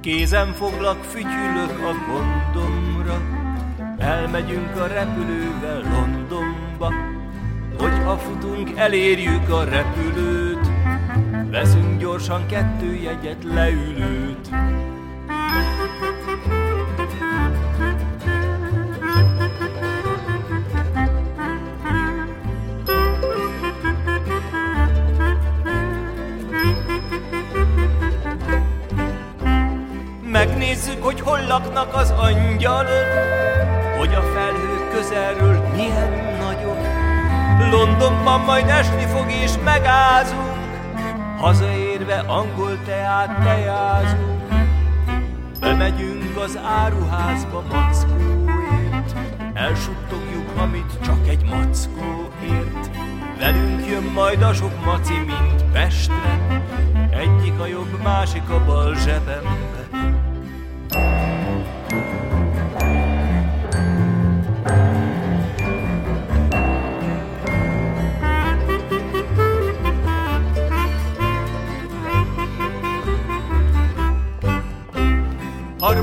Kézem 0.02 0.52
foglak, 0.52 1.04
fütyülök 1.04 1.80
a 1.80 1.94
gondomra, 2.08 2.49
elmegyünk 4.10 4.76
a 4.76 4.88
repülővel 4.88 5.82
Londonba. 5.82 6.94
Hogyha 7.78 8.18
futunk, 8.18 8.72
elérjük 8.76 9.50
a 9.50 9.64
repülőt, 9.64 10.68
veszünk 11.52 12.00
gyorsan 12.00 12.46
kettő 12.46 12.96
jegyet, 12.96 13.44
leülőt. 13.44 14.50
Megnézzük, 30.32 31.04
hogy 31.04 31.20
hol 31.20 31.40
laknak 31.48 31.96
az 31.96 32.10
angyalok, 32.10 33.59
hogy 34.00 34.14
a 34.14 34.22
felhők 34.22 34.92
közelről 34.92 35.68
milyen 35.76 36.38
nagyok. 36.42 36.78
Londonban 37.72 38.40
majd 38.40 38.70
esni 38.70 39.06
fog 39.06 39.32
és 39.32 39.52
megázunk, 39.64 40.58
hazaérve 41.38 42.18
angol 42.28 42.78
teát 42.86 43.44
tejázunk. 43.44 44.44
Bemegyünk 45.60 46.38
az 46.38 46.60
áruházba 46.64 47.64
mackóért, 47.72 49.16
elsuttogjuk, 49.54 50.50
amit 50.58 50.92
csak 51.04 51.28
egy 51.28 51.44
mackó 51.44 52.30
ért. 52.44 52.90
Velünk 53.40 53.88
jön 53.88 54.04
majd 54.04 54.42
a 54.42 54.54
sok 54.54 54.86
maci, 54.86 55.18
mint 55.18 55.64
Pestre, 55.72 56.60
egyik 57.12 57.60
a 57.60 57.66
jobb, 57.66 58.02
másik 58.04 58.50
a 58.50 58.66
bal 58.66 58.96
zsebembe. 58.96 60.19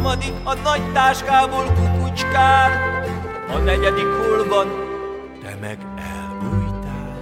Harmadik 0.06 0.34
a 0.44 0.54
nagy 0.54 0.92
táskából 0.92 1.64
kukucskál, 1.64 2.70
a 3.48 3.58
negyedik 3.58 4.04
hol 4.04 4.48
van, 4.48 4.66
te 5.42 5.56
meg 5.60 5.78
elbújtál. 5.96 7.16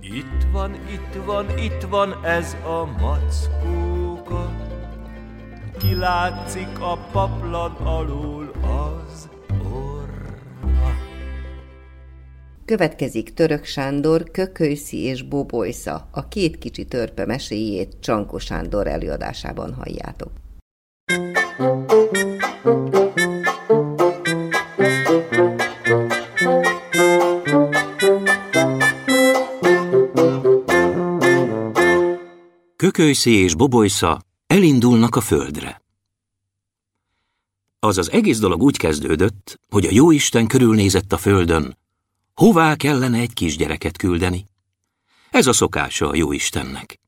Itt 0.00 0.46
van, 0.52 0.74
itt 0.74 1.24
van, 1.24 1.58
itt 1.58 1.82
van 1.82 2.24
ez 2.24 2.56
a 2.64 2.84
mackóka, 2.84 4.50
kilátszik 5.78 6.80
a 6.80 6.98
paplan 7.12 7.72
alól 7.72 8.50
az 8.62 9.28
orra. 9.72 10.94
Következik 12.64 13.34
Török 13.34 13.64
Sándor, 13.64 14.30
Kökölyszi 14.30 14.98
és 14.98 15.22
Bobolysza, 15.22 16.08
a 16.10 16.28
két 16.28 16.58
kicsi 16.58 16.84
törpe 16.84 17.26
meséjét 17.26 17.96
Csankó 18.00 18.38
Sándor 18.38 18.86
előadásában 18.86 19.74
halljátok. 19.74 20.39
Kökölyszi 32.90 33.30
és 33.30 33.54
Bobolysza 33.54 34.20
elindulnak 34.46 35.16
a 35.16 35.20
földre. 35.20 35.82
Az 37.78 37.98
az 37.98 38.10
egész 38.10 38.38
dolog 38.38 38.62
úgy 38.62 38.76
kezdődött, 38.76 39.60
hogy 39.68 39.86
a 39.86 39.90
jóisten 39.92 40.46
körülnézett 40.46 41.12
a 41.12 41.16
földön, 41.16 41.78
hová 42.34 42.74
kellene 42.74 43.18
egy 43.18 43.32
kisgyereket 43.32 43.96
küldeni. 43.96 44.44
Ez 45.30 45.46
a 45.46 45.52
szokása 45.52 46.08
a 46.08 46.14
jóistennek. 46.14 47.00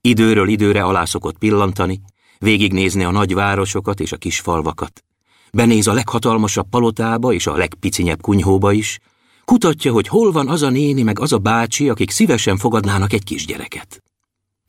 Időről 0.00 0.48
időre 0.48 0.82
alá 0.82 1.04
szokott 1.04 1.38
pillantani, 1.38 2.00
végignézni 2.38 3.04
a 3.04 3.10
nagyvárosokat 3.10 4.00
és 4.00 4.12
a 4.12 4.16
kis 4.16 4.40
falvakat. 4.40 5.04
Benéz 5.52 5.86
a 5.86 5.92
leghatalmasabb 5.92 6.68
palotába 6.68 7.32
és 7.32 7.46
a 7.46 7.56
legpicinyebb 7.56 8.20
kunyhóba 8.20 8.72
is, 8.72 8.98
kutatja, 9.44 9.92
hogy 9.92 10.08
hol 10.08 10.32
van 10.32 10.48
az 10.48 10.62
a 10.62 10.70
néni 10.70 11.02
meg 11.02 11.20
az 11.20 11.32
a 11.32 11.38
bácsi, 11.38 11.88
akik 11.88 12.10
szívesen 12.10 12.56
fogadnának 12.56 13.12
egy 13.12 13.24
kisgyereket. 13.24 14.02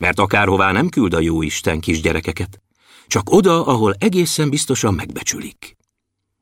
Mert 0.00 0.18
akárhová 0.18 0.72
nem 0.72 0.88
küld 0.88 1.14
a 1.14 1.20
jó 1.20 1.42
Isten 1.42 1.80
kisgyerekeket, 1.80 2.60
csak 3.06 3.30
oda, 3.30 3.66
ahol 3.66 3.94
egészen 3.98 4.50
biztosan 4.50 4.94
megbecsülik. 4.94 5.76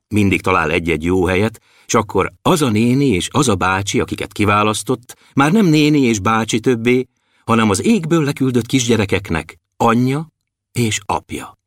Mindig 0.07 0.41
talál 0.41 0.71
egy-egy 0.71 1.03
jó 1.03 1.25
helyet, 1.25 1.61
és 1.85 1.93
akkor 1.93 2.31
az 2.41 2.61
a 2.61 2.69
néni 2.69 3.07
és 3.07 3.27
az 3.31 3.47
a 3.47 3.55
bácsi, 3.55 3.99
akiket 3.99 4.31
kiválasztott, 4.31 5.15
már 5.33 5.51
nem 5.51 5.65
néni 5.65 5.99
és 6.01 6.19
bácsi 6.19 6.59
többé, 6.59 7.07
hanem 7.45 7.69
az 7.69 7.85
égből 7.85 8.23
leküldött 8.23 8.65
kisgyerekeknek 8.65 9.59
anyja 9.77 10.31
és 10.71 10.99
apja. 11.05 11.57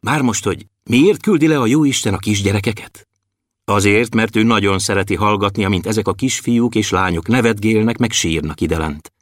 Már 0.00 0.22
most, 0.22 0.44
hogy 0.44 0.66
miért 0.84 1.22
küldi 1.22 1.46
le 1.46 1.58
a 1.58 1.66
jóisten 1.66 2.14
a 2.14 2.18
kisgyerekeket? 2.18 3.08
Azért, 3.64 4.14
mert 4.14 4.36
ő 4.36 4.42
nagyon 4.42 4.78
szereti 4.78 5.14
hallgatni, 5.14 5.64
amint 5.64 5.86
ezek 5.86 6.08
a 6.08 6.14
kisfiúk 6.14 6.74
és 6.74 6.90
lányok 6.90 7.28
nevetgélnek, 7.28 7.98
meg 7.98 8.12
sírnak 8.12 8.60
idelent. 8.60 9.12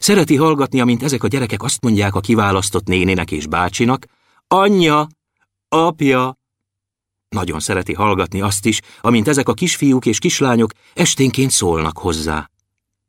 Szereti 0.00 0.36
hallgatni, 0.36 0.80
amint 0.80 1.02
ezek 1.02 1.22
a 1.22 1.28
gyerekek 1.28 1.62
azt 1.62 1.82
mondják 1.82 2.14
a 2.14 2.20
kiválasztott 2.20 2.86
nénének 2.86 3.30
és 3.30 3.46
bácsinak, 3.46 4.06
anyja, 4.48 5.06
apja. 5.68 6.38
Nagyon 7.28 7.60
szereti 7.60 7.92
hallgatni 7.92 8.40
azt 8.40 8.66
is, 8.66 8.80
amint 9.00 9.28
ezek 9.28 9.48
a 9.48 9.54
kisfiúk 9.54 10.06
és 10.06 10.18
kislányok 10.18 10.72
esténként 10.94 11.50
szólnak 11.50 11.98
hozzá. 11.98 12.50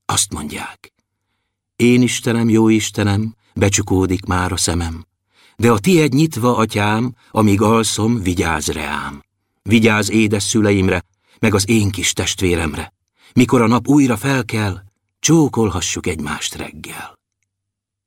Azt 0.06 0.34
mondják. 0.34 0.94
Én 1.76 2.02
Istenem, 2.02 2.50
jó 2.50 2.70
Istenem, 2.70 3.36
becsukódik 3.54 4.26
már 4.26 4.52
a 4.52 4.58
szemem. 4.58 5.06
De 5.56 5.72
a 5.72 5.80
tied 5.80 6.14
nyitva, 6.14 6.58
atyám, 6.58 7.16
amíg 7.32 7.62
alszom, 7.62 8.22
vigyáz 8.22 8.68
reám. 8.68 9.24
Vigyáz 9.62 10.10
édes 10.10 10.44
szüleimre, 10.44 11.04
meg 11.40 11.54
az 11.54 11.70
én 11.70 11.90
kis 11.90 12.14
testvéremre. 12.14 12.94
Mikor 13.34 13.62
a 13.62 13.68
nap 13.68 13.88
újra 13.88 14.18
felkel, 14.18 14.91
csókolhassuk 15.22 16.08
egymást 16.08 16.56
reggel. 16.56 17.20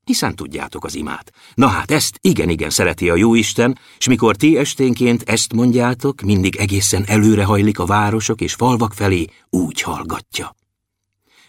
Hiszen 0.05 0.35
tudjátok 0.35 0.85
az 0.85 0.95
imát. 0.95 1.33
Na 1.55 1.67
hát 1.67 1.91
ezt 1.91 2.19
igen-igen 2.21 2.71
szereti 2.71 3.11
a 3.11 3.17
Jóisten, 3.17 3.79
és 3.99 4.09
mikor 4.09 4.37
ti 4.37 4.57
esténként 4.57 5.23
ezt 5.23 5.53
mondjátok, 5.53 6.21
mindig 6.21 6.57
egészen 6.57 7.05
előre 7.07 7.45
hajlik 7.45 7.79
a 7.79 7.87
városok 7.87 8.41
és 8.41 8.55
falvak 8.55 8.93
felé, 8.93 9.27
úgy 9.51 9.81
hallgatja. 9.81 10.57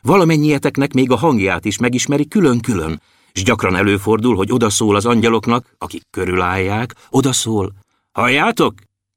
Valamennyieteknek 0.01 0.93
még 0.93 1.11
a 1.11 1.15
hangját 1.15 1.65
is 1.65 1.77
megismeri 1.77 2.27
külön-külön, 2.27 3.01
és 3.31 3.43
gyakran 3.43 3.75
előfordul, 3.75 4.35
hogy 4.35 4.51
odaszól 4.51 4.95
az 4.95 5.05
angyaloknak, 5.05 5.75
akik 5.77 6.03
körülállják, 6.09 6.95
odaszól. 7.09 7.73
Halljátok? 8.11 8.73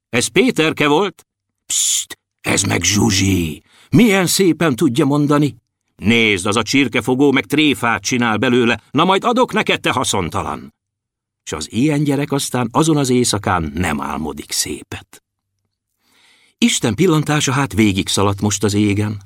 Ez 0.09 0.27
Péterke 0.27 0.87
volt? 0.87 1.25
Psst, 1.65 2.19
ez 2.41 2.61
meg 2.61 2.83
Zsuzsi. 2.83 3.63
Milyen 3.89 4.27
szépen 4.27 4.75
tudja 4.75 5.05
mondani. 5.05 5.55
Nézd, 5.99 6.45
az 6.45 6.55
a 6.55 6.63
csirkefogó 6.63 7.31
meg 7.31 7.45
tréfát 7.45 8.01
csinál 8.01 8.37
belőle, 8.37 8.81
na 8.91 9.03
majd 9.03 9.23
adok 9.23 9.53
neked, 9.53 9.79
te 9.79 9.91
haszontalan. 9.91 10.73
És 11.43 11.51
az 11.51 11.71
ilyen 11.71 12.03
gyerek 12.03 12.31
aztán 12.31 12.67
azon 12.71 12.97
az 12.97 13.09
éjszakán 13.09 13.71
nem 13.75 14.01
álmodik 14.01 14.51
szépet. 14.51 15.23
Isten 16.57 16.95
pillantása 16.95 17.51
hát 17.51 17.73
végig 17.73 18.07
szaladt 18.07 18.41
most 18.41 18.63
az 18.63 18.73
égen. 18.73 19.21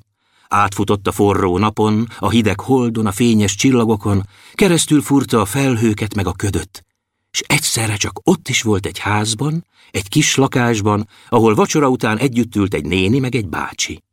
Átfutott 0.48 1.08
a 1.08 1.12
forró 1.12 1.58
napon, 1.58 2.08
a 2.20 2.30
hideg 2.30 2.60
holdon, 2.60 3.06
a 3.06 3.12
fényes 3.12 3.56
csillagokon, 3.56 4.24
keresztül 4.54 5.02
furta 5.02 5.42
a 5.42 5.46
felhőket 5.46 6.16
meg 6.16 6.28
a 6.28 6.34
ködöt, 6.34 6.86
és 7.32 7.42
egyszerre 7.48 7.96
csak 7.96 8.20
ott 8.24 8.50
is 8.50 8.62
volt 8.62 8.86
egy 8.86 9.00
házban, 9.00 9.66
egy 9.92 10.10
kis 10.10 10.36
lakásban, 10.36 11.08
ahol 11.30 11.56
vacsora 11.56 11.90
után 11.90 12.18
együtt 12.18 12.56
ült 12.56 12.74
egy 12.74 12.86
néni 12.86 13.20
meg 13.20 13.36
egy 13.36 13.48
bácsi. 13.48 14.04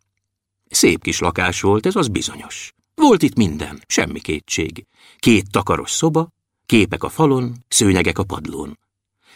Szép 0.71 1.03
kis 1.03 1.19
lakás 1.19 1.61
volt, 1.61 1.87
ez 1.87 1.97
az 1.97 2.09
bizonyos. 2.09 2.73
Volt 2.95 3.23
itt 3.23 3.37
minden, 3.37 3.83
semmi 3.87 4.21
kétség. 4.21 4.87
Két 5.19 5.51
takaros 5.51 5.91
szoba, 5.91 6.29
képek 6.67 7.03
a 7.03 7.09
falon, 7.09 7.55
szőnyegek 7.69 8.19
a 8.19 8.25
padlón. 8.25 8.79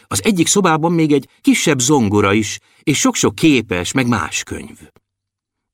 Az 0.07 0.23
egyik 0.23 0.47
szobában 0.47 0.91
még 0.91 1.11
egy 1.11 1.29
kisebb 1.41 1.79
zongora 1.79 2.33
is, 2.33 2.59
és 2.83 2.99
sok-sok 2.99 3.35
képes, 3.35 3.91
meg 3.91 4.07
más 4.07 4.43
könyv. 4.43 4.79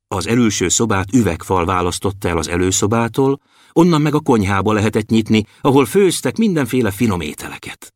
Az 0.08 0.28
előső 0.28 0.68
szobát 0.68 1.14
üvegfal 1.14 1.66
választotta 1.66 2.28
el 2.28 2.38
az 2.38 2.48
előszobától, 2.48 3.42
onnan 3.74 4.02
meg 4.02 4.16
a 4.16 4.20
konyhába 4.20 4.74
lehetett 4.74 5.10
nyitni, 5.10 5.46
ahol 5.62 5.86
főztek 5.86 6.38
mindenféle 6.38 6.92
finom 6.92 7.22
ételeket. 7.22 7.94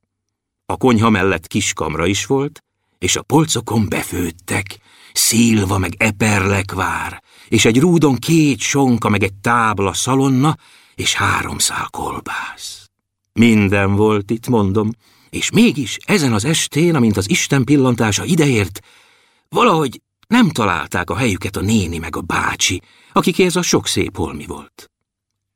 A 0.65 0.77
konyha 0.77 1.09
mellett 1.09 1.47
kiskamra 1.47 2.05
is 2.05 2.25
volt, 2.25 2.63
és 2.97 3.15
a 3.15 3.21
polcokon 3.21 3.89
befőttek, 3.89 4.79
szilva 5.13 5.77
meg 5.77 5.93
eperlekvár, 5.97 7.23
és 7.47 7.65
egy 7.65 7.79
rúdon 7.79 8.15
két 8.15 8.59
sonka 8.59 9.09
meg 9.09 9.23
egy 9.23 9.33
tábla 9.33 9.93
szalonna, 9.93 10.57
és 10.95 11.13
három 11.13 11.57
szál 11.57 11.87
kolbász. 11.89 12.89
Minden 13.33 13.95
volt 13.95 14.31
itt, 14.31 14.47
mondom, 14.47 14.91
és 15.29 15.51
mégis 15.51 15.97
ezen 16.05 16.33
az 16.33 16.45
estén, 16.45 16.95
amint 16.95 17.17
az 17.17 17.29
Isten 17.29 17.63
pillantása 17.63 18.23
ideért, 18.23 18.79
valahogy 19.49 20.01
nem 20.27 20.49
találták 20.49 21.09
a 21.09 21.15
helyüket 21.15 21.55
a 21.55 21.61
néni 21.61 21.97
meg 21.97 22.15
a 22.15 22.21
bácsi, 22.21 22.81
akikéhez 23.11 23.55
a 23.55 23.61
sok 23.61 23.87
szép 23.87 24.17
holmi 24.17 24.45
volt. 24.45 24.91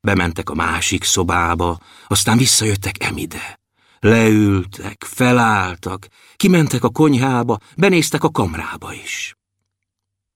Bementek 0.00 0.50
a 0.50 0.54
másik 0.54 1.04
szobába, 1.04 1.78
aztán 2.08 2.36
visszajöttek 2.36 3.04
emide. 3.04 3.60
Leültek, 3.98 5.04
felálltak, 5.08 6.06
kimentek 6.36 6.84
a 6.84 6.90
konyhába, 6.90 7.58
benéztek 7.76 8.24
a 8.24 8.30
kamrába 8.30 8.94
is. 8.94 9.36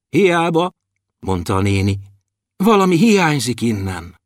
Hiába, 0.08 0.72
mondta 1.24 1.56
a 1.56 1.60
néni, 1.60 1.98
valami 2.56 2.96
hiányzik 2.96 3.60
innen. 3.60 4.20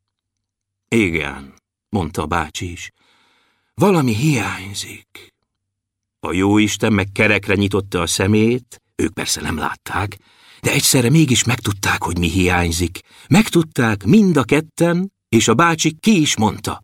Igen, 0.87 1.53
mondta 1.89 2.21
a 2.21 2.25
bácsi 2.25 2.71
is, 2.71 2.91
valami 3.73 4.15
hiányzik. 4.15 5.33
A 6.19 6.33
jóisten 6.33 6.93
meg 6.93 7.11
kerekre 7.11 7.55
nyitotta 7.55 8.01
a 8.01 8.07
szemét, 8.07 8.81
ők 8.95 9.13
persze 9.13 9.41
nem 9.41 9.57
látták, 9.57 10.17
de 10.61 10.71
egyszerre 10.71 11.09
mégis 11.09 11.43
megtudták, 11.43 12.03
hogy 12.03 12.17
mi 12.17 12.27
hiányzik. 12.27 12.99
Megtudták 13.29 14.03
mind 14.03 14.37
a 14.37 14.43
ketten, 14.43 15.13
és 15.29 15.47
a 15.47 15.53
bácsi 15.53 15.97
ki 15.99 16.21
is 16.21 16.37
mondta. 16.37 16.83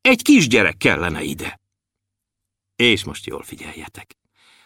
Egy 0.00 0.22
kisgyerek 0.22 0.76
kellene 0.76 1.22
ide. 1.22 1.60
És 2.76 3.04
most 3.04 3.26
jól 3.26 3.42
figyeljetek. 3.42 4.16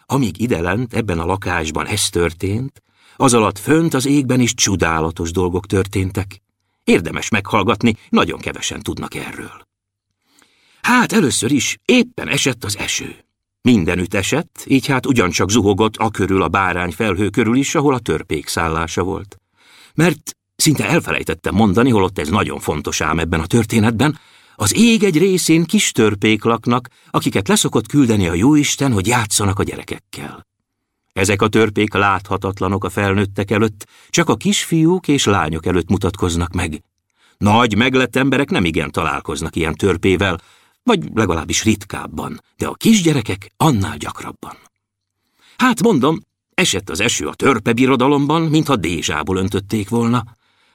Amíg 0.05 0.41
ide 0.41 0.61
lent, 0.61 0.93
ebben 0.93 1.19
a 1.19 1.25
lakásban 1.25 1.87
ez 1.87 2.09
történt, 2.09 2.81
az 3.21 3.33
alatt 3.33 3.59
fönt 3.59 3.93
az 3.93 4.05
égben 4.05 4.39
is 4.39 4.53
csodálatos 4.53 5.31
dolgok 5.31 5.65
történtek. 5.65 6.41
Érdemes 6.83 7.29
meghallgatni, 7.29 7.95
nagyon 8.09 8.39
kevesen 8.39 8.81
tudnak 8.81 9.15
erről. 9.15 9.67
Hát 10.81 11.11
először 11.11 11.51
is 11.51 11.77
éppen 11.85 12.27
esett 12.27 12.63
az 12.63 12.77
eső. 12.77 13.25
Mindenütt 13.61 14.13
esett, 14.13 14.63
így 14.67 14.85
hát 14.85 15.05
ugyancsak 15.05 15.49
zuhogott 15.49 15.95
a 15.95 16.09
körül 16.09 16.41
a 16.41 16.47
bárány 16.47 16.91
felhő 16.91 17.29
körül 17.29 17.55
is, 17.55 17.75
ahol 17.75 17.93
a 17.93 17.99
törpék 17.99 18.47
szállása 18.47 19.03
volt. 19.03 19.37
Mert 19.93 20.37
szinte 20.55 20.87
elfelejtettem 20.87 21.55
mondani, 21.55 21.89
holott 21.89 22.19
ez 22.19 22.29
nagyon 22.29 22.59
fontos 22.59 23.01
ám 23.01 23.19
ebben 23.19 23.39
a 23.39 23.45
történetben, 23.45 24.19
az 24.55 24.75
ég 24.75 25.03
egy 25.03 25.17
részén 25.17 25.63
kis 25.63 25.91
törpék 25.91 26.43
laknak, 26.43 26.87
akiket 27.09 27.47
leszokott 27.47 27.87
küldeni 27.87 28.27
a 28.27 28.33
jóisten, 28.33 28.91
hogy 28.91 29.07
játszanak 29.07 29.59
a 29.59 29.63
gyerekekkel. 29.63 30.49
Ezek 31.13 31.41
a 31.41 31.47
törpék 31.47 31.93
láthatatlanok 31.93 32.83
a 32.83 32.89
felnőttek 32.89 33.51
előtt, 33.51 33.87
csak 34.09 34.29
a 34.29 34.35
kisfiúk 34.35 35.07
és 35.07 35.25
lányok 35.25 35.65
előtt 35.65 35.89
mutatkoznak 35.89 36.53
meg. 36.53 36.83
Nagy, 37.37 37.77
meglett 37.77 38.15
emberek 38.15 38.49
nem 38.49 38.65
igen 38.65 38.91
találkoznak 38.91 39.55
ilyen 39.55 39.75
törpével, 39.75 40.39
vagy 40.83 41.09
legalábbis 41.13 41.63
ritkábban, 41.63 42.41
de 42.57 42.67
a 42.67 42.73
kisgyerekek 42.73 43.51
annál 43.57 43.97
gyakrabban. 43.97 44.57
Hát 45.57 45.81
mondom, 45.81 46.19
esett 46.53 46.89
az 46.89 46.99
eső 46.99 47.27
a 47.27 47.33
törpe 47.33 47.73
birodalomban, 47.73 48.41
mintha 48.41 48.75
dézsából 48.75 49.37
öntötték 49.37 49.89
volna. 49.89 50.23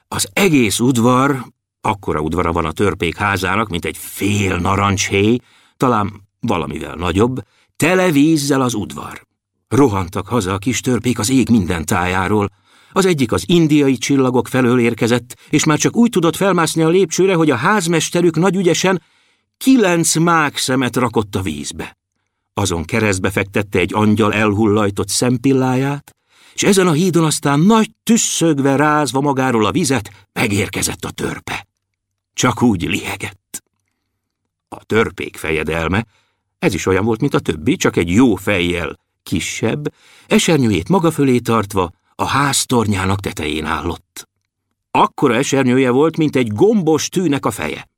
Az 0.08 0.28
egész 0.32 0.78
udvar, 0.78 1.44
akkora 1.80 2.20
udvara 2.20 2.52
van 2.52 2.64
a 2.64 2.72
törpék 2.72 3.16
házának, 3.16 3.68
mint 3.68 3.84
egy 3.84 3.96
fél 3.96 4.56
narancshéj, 4.56 5.38
talán 5.76 6.28
valamivel 6.40 6.94
nagyobb, 6.94 7.42
tele 7.76 8.10
vízzel 8.10 8.60
az 8.60 8.74
udvar. 8.74 9.26
Rohantak 9.68 10.28
haza 10.28 10.52
a 10.52 10.58
kis 10.58 10.80
törpék 10.80 11.18
az 11.18 11.30
ég 11.30 11.48
minden 11.48 11.84
tájáról. 11.84 12.50
Az 12.92 13.06
egyik 13.06 13.32
az 13.32 13.44
indiai 13.46 13.96
csillagok 13.96 14.48
felől 14.48 14.80
érkezett, 14.80 15.36
és 15.50 15.64
már 15.64 15.78
csak 15.78 15.96
úgy 15.96 16.10
tudott 16.10 16.36
felmászni 16.36 16.82
a 16.82 16.88
lépcsőre, 16.88 17.34
hogy 17.34 17.50
a 17.50 17.56
házmesterük 17.56 18.36
nagyügyesen 18.36 19.02
kilenc 19.56 20.16
mák 20.16 20.56
szemet 20.56 20.96
rakott 20.96 21.34
a 21.34 21.42
vízbe. 21.42 21.96
Azon 22.54 22.84
keresztbe 22.84 23.30
fektette 23.30 23.78
egy 23.78 23.94
angyal 23.94 24.32
elhullajtott 24.32 25.08
szempilláját, 25.08 26.16
és 26.54 26.62
ezen 26.62 26.86
a 26.86 26.92
hídon 26.92 27.24
aztán 27.24 27.60
nagy 27.60 27.90
tüsszögve 28.02 28.76
rázva 28.76 29.20
magáról 29.20 29.66
a 29.66 29.72
vizet 29.72 30.28
megérkezett 30.32 31.04
a 31.04 31.10
törpe. 31.10 31.66
Csak 32.34 32.62
úgy 32.62 32.82
lihegett. 32.82 33.62
A 34.68 34.84
törpék 34.84 35.36
fejedelme, 35.36 36.06
Ez 36.58 36.74
is 36.74 36.86
olyan 36.86 37.04
volt, 37.04 37.20
mint 37.20 37.34
a 37.34 37.40
többi, 37.40 37.76
csak 37.76 37.96
egy 37.96 38.10
jó 38.10 38.34
fejjel, 38.34 38.96
kisebb, 39.26 39.94
esernyőjét 40.26 40.88
maga 40.88 41.10
fölé 41.10 41.38
tartva, 41.38 41.92
a 42.14 42.24
ház 42.24 42.66
tornyának 42.66 43.20
tetején 43.20 43.64
állott. 43.64 44.28
Akkora 44.90 45.34
esernyője 45.34 45.90
volt, 45.90 46.16
mint 46.16 46.36
egy 46.36 46.52
gombos 46.52 47.08
tűnek 47.08 47.46
a 47.46 47.50
feje. 47.50 47.88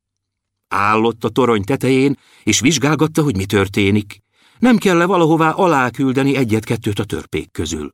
Állott 0.67 1.23
a 1.23 1.29
torony 1.29 1.63
tetején, 1.63 2.17
és 2.43 2.59
vizsgálgatta, 2.59 3.23
hogy 3.23 3.35
mi 3.35 3.45
történik. 3.45 4.21
Nem 4.59 4.77
kell 4.77 5.01
-e 5.01 5.05
valahová 5.05 5.49
aláküldeni 5.49 6.35
egyet-kettőt 6.35 6.99
a 6.99 7.03
törpék 7.03 7.51
közül. 7.51 7.93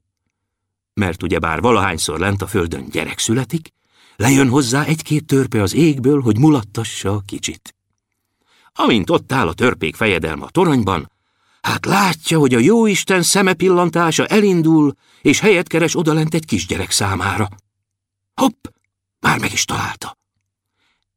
Mert 0.94 1.24
ugyebár 1.24 1.62
valahányszor 1.62 2.20
lent 2.20 2.42
a 2.42 2.48
földön 2.48 2.86
gyerek 2.90 3.20
születik, 3.20 3.70
lejön 4.16 4.50
hozzá 4.50 4.84
egy-két 4.84 5.26
törpe 5.26 5.62
az 5.62 5.74
égből, 5.74 6.22
hogy 6.22 6.38
mulattassa 6.38 7.12
a 7.12 7.22
kicsit. 7.26 7.76
Amint 8.74 9.10
ott 9.10 9.32
áll 9.32 9.48
a 9.48 9.54
törpék 9.54 9.96
fejedelme 9.96 10.44
a 10.44 10.50
toronyban, 10.50 11.12
hát 11.66 11.86
látja, 11.86 12.40
hogy 12.40 12.54
a 12.54 12.60
jóisten 12.60 13.24
szeme 13.24 13.54
pillantása 13.54 14.26
elindul, 14.26 14.94
és 15.22 15.40
helyet 15.40 15.68
keres 15.68 15.96
odalent 15.96 16.34
egy 16.34 16.46
kisgyerek 16.46 16.92
számára. 16.92 17.48
Hopp, 18.34 18.66
már 19.20 19.40
meg 19.40 19.52
is 19.52 19.66
találta. 19.66 20.18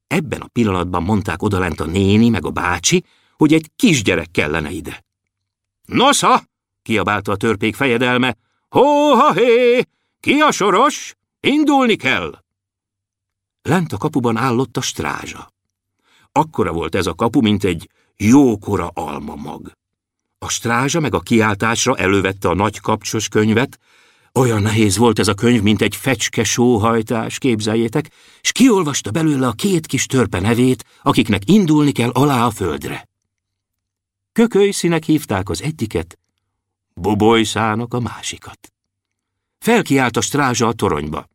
Ebben 0.07 0.41
a 0.41 0.47
pillanatban 0.47 1.03
mondták 1.03 1.43
odalent 1.43 1.81
a 1.81 1.85
néni 1.85 2.29
meg 2.29 2.45
a 2.45 2.51
bácsi, 2.51 3.05
hogy 3.37 3.53
egy 3.53 3.71
kisgyerek 3.77 4.31
kellene 4.31 4.71
ide. 4.71 5.05
Nosza! 5.85 6.43
kiabálta 6.83 7.33
a 7.33 7.37
törpék 7.37 7.75
fejedelme. 7.75 8.37
Hó-ha-hé! 8.69 9.83
Ki 10.21 10.41
a 10.41 10.51
soros? 10.51 11.15
Indulni 11.41 11.97
kell! 11.97 12.43
Lent 13.63 13.93
a 13.93 13.97
kapuban 13.97 14.37
állott 14.37 14.77
a 14.77 14.81
strázsa. 14.81 15.53
Akkora 16.33 16.73
volt 16.73 16.95
ez 16.95 17.07
a 17.07 17.15
kapu, 17.15 17.41
mint 17.41 17.65
egy 17.65 17.91
jókora 18.17 18.91
almamag. 18.95 19.78
A 20.39 20.49
strázsa 20.49 21.01
meg 21.01 21.15
a 21.15 21.21
kiáltásra 21.21 21.97
elővette 21.97 22.49
a 22.49 22.55
nagy 22.55 22.81
kapcsos 22.81 23.29
könyvet, 23.29 23.79
olyan 24.35 24.63
nehéz 24.63 24.97
volt 24.97 25.19
ez 25.19 25.29
a 25.29 25.35
könyv, 25.35 25.63
mint 25.63 25.83
egy 25.83 25.97
fecske 25.97 26.45
sóhajtás, 26.45 27.39
képzeljétek, 27.39 28.11
és 28.41 28.53
kiolvasta 28.53 29.11
belőle 29.11 29.47
a 29.47 29.53
két 29.53 29.87
kis 29.87 30.07
törpe 30.07 30.41
nevét, 30.41 30.85
akiknek 31.03 31.43
indulni 31.51 31.93
kell 31.93 32.11
alá 32.11 32.47
a 32.47 32.51
földre. 32.51 33.09
Kökölyszínek 34.33 35.05
hívták 35.05 35.49
az 35.49 35.63
egyiket, 35.63 36.19
Bobolyszának 36.95 37.95
a 37.95 38.01
másikat. 38.01 38.73
Felkiált 39.59 40.17
a 40.17 40.21
strázsa 40.21 40.67
a 40.67 40.73
toronyba. 40.73 41.29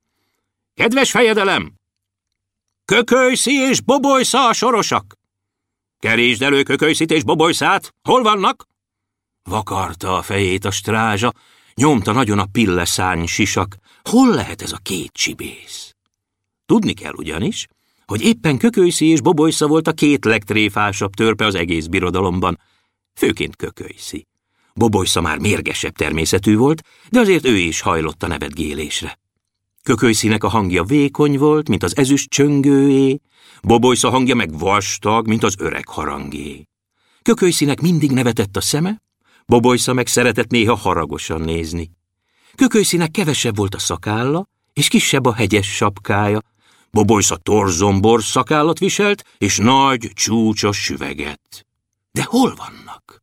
Kedves 0.74 1.12
fejedelem! 1.12 1.74
Kökölyszi 2.86 3.52
és 3.52 3.82
Bobojszá 3.82 4.48
a 4.48 4.54
sorosak! 4.54 5.18
Kerítsd 6.00 6.42
elő 6.42 6.64
Kökölyszit 6.64 7.12
és 7.12 7.24
Bobolyszát, 7.24 7.94
hol 8.02 8.24
vannak? 8.24 8.68
Vakarta 9.44 10.18
a 10.18 10.22
fejét 10.22 10.66
a 10.66 10.72
strázsa, 10.72 11.34
nyomta 11.76 12.12
nagyon 12.12 12.40
a 12.40 12.46
pilleszány 12.46 13.26
sisak. 13.26 13.76
Hol 14.04 14.30
lehet 14.30 14.62
ez 14.62 14.72
a 14.72 14.78
két 14.78 15.12
csibész? 15.12 15.96
Tudni 16.66 16.94
kell 16.94 17.14
ugyanis, 17.14 17.68
hogy 18.06 18.22
éppen 18.22 18.58
Kökölyszi 18.58 19.06
és 19.06 19.22
Bobolysza 19.22 19.68
volt 19.68 19.88
a 19.88 19.94
két 19.94 20.26
legtréfásabb 20.26 21.14
törpe 21.14 21.46
az 21.46 21.56
egész 21.56 21.86
birodalomban, 21.86 22.60
főként 23.14 23.56
Kökölyszi. 23.56 24.28
Bobolysza 24.74 25.22
már 25.22 25.38
mérgesebb 25.38 25.96
természetű 25.96 26.56
volt, 26.56 26.82
de 27.10 27.20
azért 27.20 27.46
ő 27.46 27.58
is 27.58 27.82
hajlott 27.82 28.24
a 28.24 28.28
nevetgélésre. 28.28 29.20
Kökölyszínek 29.84 30.44
a 30.44 30.48
hangja 30.48 30.84
vékony 30.84 31.38
volt, 31.38 31.70
mint 31.70 31.84
az 31.84 31.98
ezüst 31.98 32.30
csöngőé, 32.30 33.20
Bobolysza 33.62 34.10
hangja 34.10 34.36
meg 34.36 34.58
vastag, 34.58 35.28
mint 35.28 35.44
az 35.44 35.56
öreg 35.60 35.88
harangé. 35.88 36.68
Kökölyszínek 37.22 37.82
mindig 37.82 38.12
nevetett 38.12 38.58
a 38.58 38.62
szeme, 38.62 39.03
Bobolysza 39.46 39.94
meg 39.94 40.08
szeretett 40.08 40.50
néha 40.50 40.76
haragosan 40.76 41.42
nézni. 41.42 41.92
Kökölyszínek 42.56 43.12
kevesebb 43.12 43.56
volt 43.56 43.76
a 43.76 43.80
szakálla, 43.80 44.48
és 44.74 44.88
kisebb 44.88 45.26
a 45.26 45.34
hegyes 45.34 45.76
sapkája. 45.76 46.40
Bobolysza 46.92 47.36
torzombor 47.36 48.24
szakállat 48.24 48.80
viselt, 48.80 49.24
és 49.38 49.58
nagy, 49.58 50.12
csúcsos 50.14 50.78
süveget. 50.78 51.66
De 52.12 52.24
hol 52.24 52.56
vannak? 52.56 53.22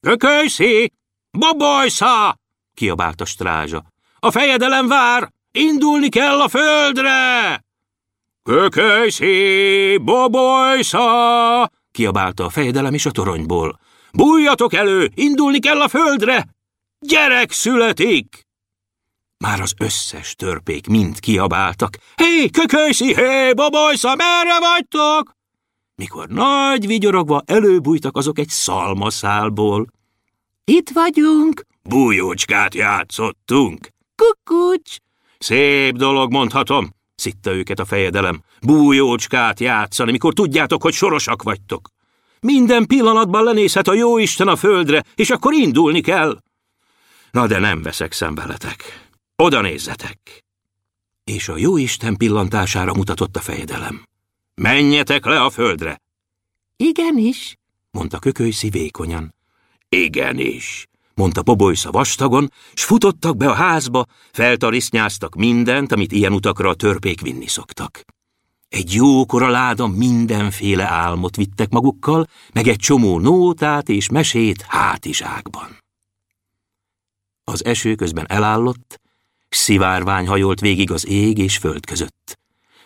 Kökölyszi! 0.00 0.92
Bobolysza! 1.30 2.38
kiabált 2.74 3.20
a 3.20 3.24
strázsa. 3.24 3.84
A 4.18 4.30
fejedelem 4.30 4.88
vár! 4.88 5.32
Indulni 5.52 6.08
kell 6.08 6.40
a 6.40 6.48
földre! 6.48 7.64
Kökölyszi! 8.42 9.98
Bobolysza! 10.02 11.70
kiabálta 11.90 12.44
a 12.44 12.48
fejedelem 12.48 12.94
is 12.94 13.06
a 13.06 13.10
toronyból. 13.10 13.78
Bújjatok 14.12 14.72
elő, 14.72 15.10
indulni 15.14 15.58
kell 15.58 15.80
a 15.80 15.88
földre! 15.88 16.48
Gyerek 16.98 17.52
születik! 17.52 18.46
Már 19.38 19.60
az 19.60 19.74
összes 19.78 20.34
törpék 20.34 20.86
mind 20.86 21.20
kiabáltak. 21.20 21.96
Hé, 22.14 22.48
kökölyszi, 22.48 23.14
hé, 23.14 23.52
babajsza, 23.52 24.14
merre 24.14 24.58
vagytok? 24.58 25.32
Mikor 25.94 26.28
nagy 26.28 26.86
vigyorogva 26.86 27.42
előbújtak 27.46 28.16
azok 28.16 28.38
egy 28.38 28.48
szalmaszálból. 28.48 29.86
Itt 30.64 30.90
vagyunk, 30.90 31.66
bújócskát 31.82 32.74
játszottunk. 32.74 33.88
Kukucs! 34.14 34.96
Szép 35.38 35.96
dolog, 35.96 36.32
mondhatom, 36.32 36.90
szitta 37.14 37.52
őket 37.54 37.78
a 37.78 37.84
fejedelem. 37.84 38.42
Bújócskát 38.60 39.60
játszani, 39.60 40.10
mikor 40.10 40.32
tudjátok, 40.32 40.82
hogy 40.82 40.92
sorosak 40.92 41.42
vagytok. 41.42 41.91
Minden 42.46 42.86
pillanatban 42.86 43.44
lenézhet 43.44 43.88
a 43.88 43.94
jóisten 43.94 44.48
a 44.48 44.56
földre, 44.56 45.04
és 45.14 45.30
akkor 45.30 45.52
indulni 45.52 46.00
kell. 46.00 46.38
Na 47.30 47.46
de 47.46 47.58
nem 47.58 47.82
veszek 47.82 48.18
veletek. 48.18 49.08
Oda 49.36 49.60
nézzetek. 49.60 50.44
És 51.24 51.48
a 51.48 51.56
jóisten 51.56 52.16
pillantására 52.16 52.94
mutatott 52.94 53.36
a 53.36 53.40
fejedelem. 53.40 54.04
Menjetek 54.54 55.24
le 55.24 55.42
a 55.42 55.50
földre. 55.50 56.00
Igenis, 56.76 57.56
mondta 57.90 58.18
Kökölyszi 58.18 58.68
vékonyan. 58.68 59.34
Igenis, 59.88 60.86
mondta 61.14 61.42
Pobolysza 61.42 61.90
vastagon, 61.90 62.52
s 62.74 62.84
futottak 62.84 63.36
be 63.36 63.48
a 63.48 63.54
házba, 63.54 64.06
feltarisznyáztak 64.32 65.34
mindent, 65.34 65.92
amit 65.92 66.12
ilyen 66.12 66.32
utakra 66.32 66.68
a 66.68 66.74
törpék 66.74 67.20
vinni 67.20 67.46
szoktak. 67.46 68.00
Egy 68.72 68.92
jókora 68.94 69.48
láda 69.48 69.86
mindenféle 69.86 70.88
álmot 70.88 71.36
vittek 71.36 71.70
magukkal, 71.70 72.26
meg 72.52 72.66
egy 72.66 72.76
csomó 72.76 73.18
nótát 73.18 73.88
és 73.88 74.08
mesét 74.08 74.62
hátizsákban. 74.62 75.78
Az 77.44 77.64
eső 77.64 77.94
közben 77.94 78.26
elállott, 78.28 79.00
szivárvány 79.48 80.26
hajolt 80.26 80.60
végig 80.60 80.90
az 80.90 81.06
ég 81.06 81.38
és 81.38 81.56
föld 81.56 81.86
között. 81.86 82.38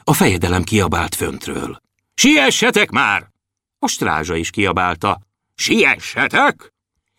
A 0.03 0.13
fejedelem 0.13 0.63
kiabált 0.63 1.15
föntről. 1.15 1.81
Siessetek 2.15 2.91
már! 2.91 3.31
A 3.79 3.89
strázsa 3.89 4.37
is 4.37 4.51
kiabálta. 4.51 5.21
Siessetek! 5.55 6.73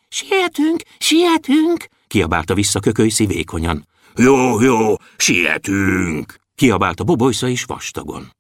Sietünk, 0.08 0.82
sietünk! 0.98 1.88
kiabálta 2.08 2.54
vissza 2.54 2.80
kökölyszi 2.80 3.26
vékonyan. 3.26 3.88
Jó, 4.16 4.62
jó, 4.62 4.96
sietünk! 5.18 6.36
kiabálta 6.56 7.04
Bobolysza 7.04 7.48
is 7.48 7.64
vastagon. 7.64 8.36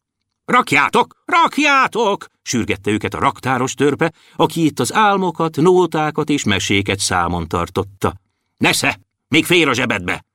Rakjátok, 0.48 1.16
rakjátok! 1.26 2.26
sürgette 2.42 2.92
őket 2.92 3.14
a 3.14 3.20
raktáros 3.20 3.74
törpe, 3.74 4.14
aki 4.36 4.66
itt 4.66 4.80
az 4.80 4.94
álmokat, 4.94 5.56
nótákat 5.56 6.30
és 6.30 6.44
meséket 6.44 7.00
számon 7.00 7.48
tartotta. 7.48 8.14
Nesze, 8.58 9.00
még 9.28 9.46
fér 9.46 9.68
a 9.68 9.74
zsebedbe! 9.74 10.26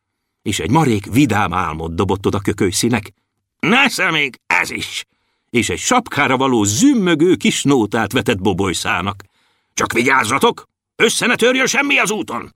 És 0.42 0.58
egy 0.58 0.70
marék 0.70 1.12
vidám 1.12 1.52
álmot 1.52 1.94
dobott 1.94 2.26
oda 2.26 2.38
kökölyszínek. 2.38 3.12
Nesze 3.58 4.10
még 4.10 4.40
ez 4.46 4.70
is! 4.70 5.04
És 5.50 5.68
egy 5.68 5.78
sapkára 5.78 6.36
való 6.36 6.64
zümmögő 6.64 7.34
kis 7.34 7.62
nótát 7.62 8.12
vetett 8.12 8.40
Bobolyszának. 8.40 9.22
Csak 9.74 9.92
vigyázzatok, 9.92 10.68
össze 10.96 11.26
ne 11.26 11.34
törjön 11.34 11.66
semmi 11.66 11.98
az 11.98 12.10
úton! 12.10 12.54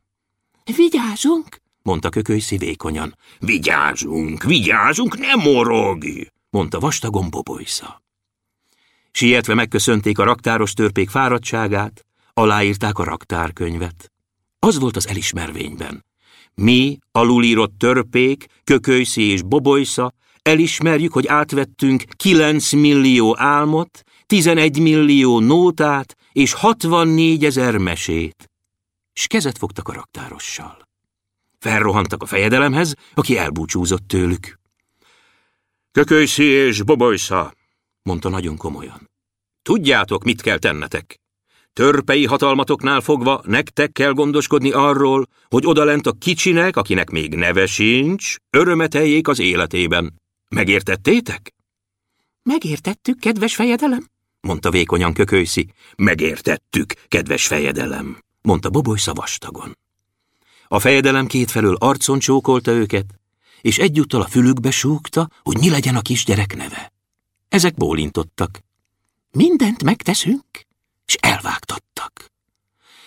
Vigyázunk, 0.77 1.57
mondta 1.83 2.09
kökölyszi 2.09 2.57
vékonyan. 2.57 3.19
Vigyázunk, 3.39 4.43
vigyázunk, 4.43 5.19
nem 5.19 5.39
morogj! 5.39 6.27
Mondta 6.57 6.79
vastagon 6.79 7.31
Bobolysza. 7.31 8.03
Sietve 9.11 9.55
megköszönték 9.55 10.19
a 10.19 10.25
raktáros 10.25 10.73
törpék 10.73 11.11
fáradtságát, 11.11 12.07
aláírták 12.33 12.99
a 12.99 13.05
raktárkönyvet. 13.05 14.13
Az 14.59 14.79
volt 14.79 14.97
az 14.97 15.09
elismervényben. 15.09 16.05
Mi, 16.55 16.99
alulírott 17.13 17.79
törpék, 17.79 18.47
kökölyszi 18.65 19.23
és 19.23 19.43
bobolysza, 19.43 20.13
elismerjük, 20.43 21.13
hogy 21.13 21.27
átvettünk 21.27 22.03
9 22.03 22.73
millió 22.73 23.37
álmot, 23.39 24.03
11 24.27 24.79
millió 24.79 25.41
nótát 25.41 26.17
és 26.33 26.53
64 26.53 27.45
ezer 27.45 27.77
mesét. 27.77 28.51
S 29.13 29.27
kezet 29.27 29.59
fogtak 29.59 29.89
a 29.89 29.93
raktárossal. 29.93 30.77
Felrohantak 31.59 32.23
a 32.23 32.27
fejedelemhez, 32.27 32.95
aki 33.15 33.39
elbúcsúzott 33.39 34.09
tőlük. 34.09 34.59
Kökölyszi 35.97 36.45
és 36.45 36.83
Bobolysza, 36.83 37.55
mondta 38.03 38.29
nagyon 38.29 38.57
komolyan. 38.57 39.11
Tudjátok, 39.63 40.25
mit 40.25 40.43
kell 40.43 40.59
tennetek? 40.59 41.21
Törpei 41.73 42.25
hatalmatoknál 42.25 43.01
fogva 43.01 43.43
nektek 43.45 43.93
kell 43.93 44.13
gondoskodni 44.13 44.71
arról, 44.71 45.27
hogy 45.49 45.67
odalent 45.67 46.07
a 46.07 46.13
kicsinek, 46.13 46.77
akinek 46.77 47.11
még 47.11 47.35
neve 47.35 47.67
sincs, 47.67 48.37
örömeteljék 48.51 49.29
az 49.29 49.39
életében. 49.39 50.15
Megértettétek? 50.49 51.55
Megértettük, 52.43 53.19
kedves 53.19 53.55
fejedelem, 53.55 54.07
mondta 54.41 54.71
vékonyan 54.71 55.13
kökőszi. 55.13 55.69
Megértettük, 55.97 56.93
kedves 57.09 57.47
fejedelem, 57.47 58.19
mondta 58.43 58.71
Boboly 58.71 58.99
szavastagon. 58.99 59.79
A 60.69 60.79
fejedelem 60.79 61.27
kétfelől 61.27 61.75
arcon 61.75 62.19
csókolta 62.19 62.71
őket, 62.71 63.07
és 63.67 63.79
egyúttal 63.79 64.21
a 64.21 64.27
fülükbe 64.27 64.71
súgta, 64.71 65.29
hogy 65.43 65.59
mi 65.59 65.71
legyen 65.71 65.97
a 65.97 66.01
kisgyerek 66.01 66.57
neve. 66.57 66.93
Ezek 67.49 67.75
bólintottak. 67.75 68.61
Mindent 69.31 69.83
megteszünk, 69.83 70.45
és 71.07 71.15
elvágtattak. 71.15 72.31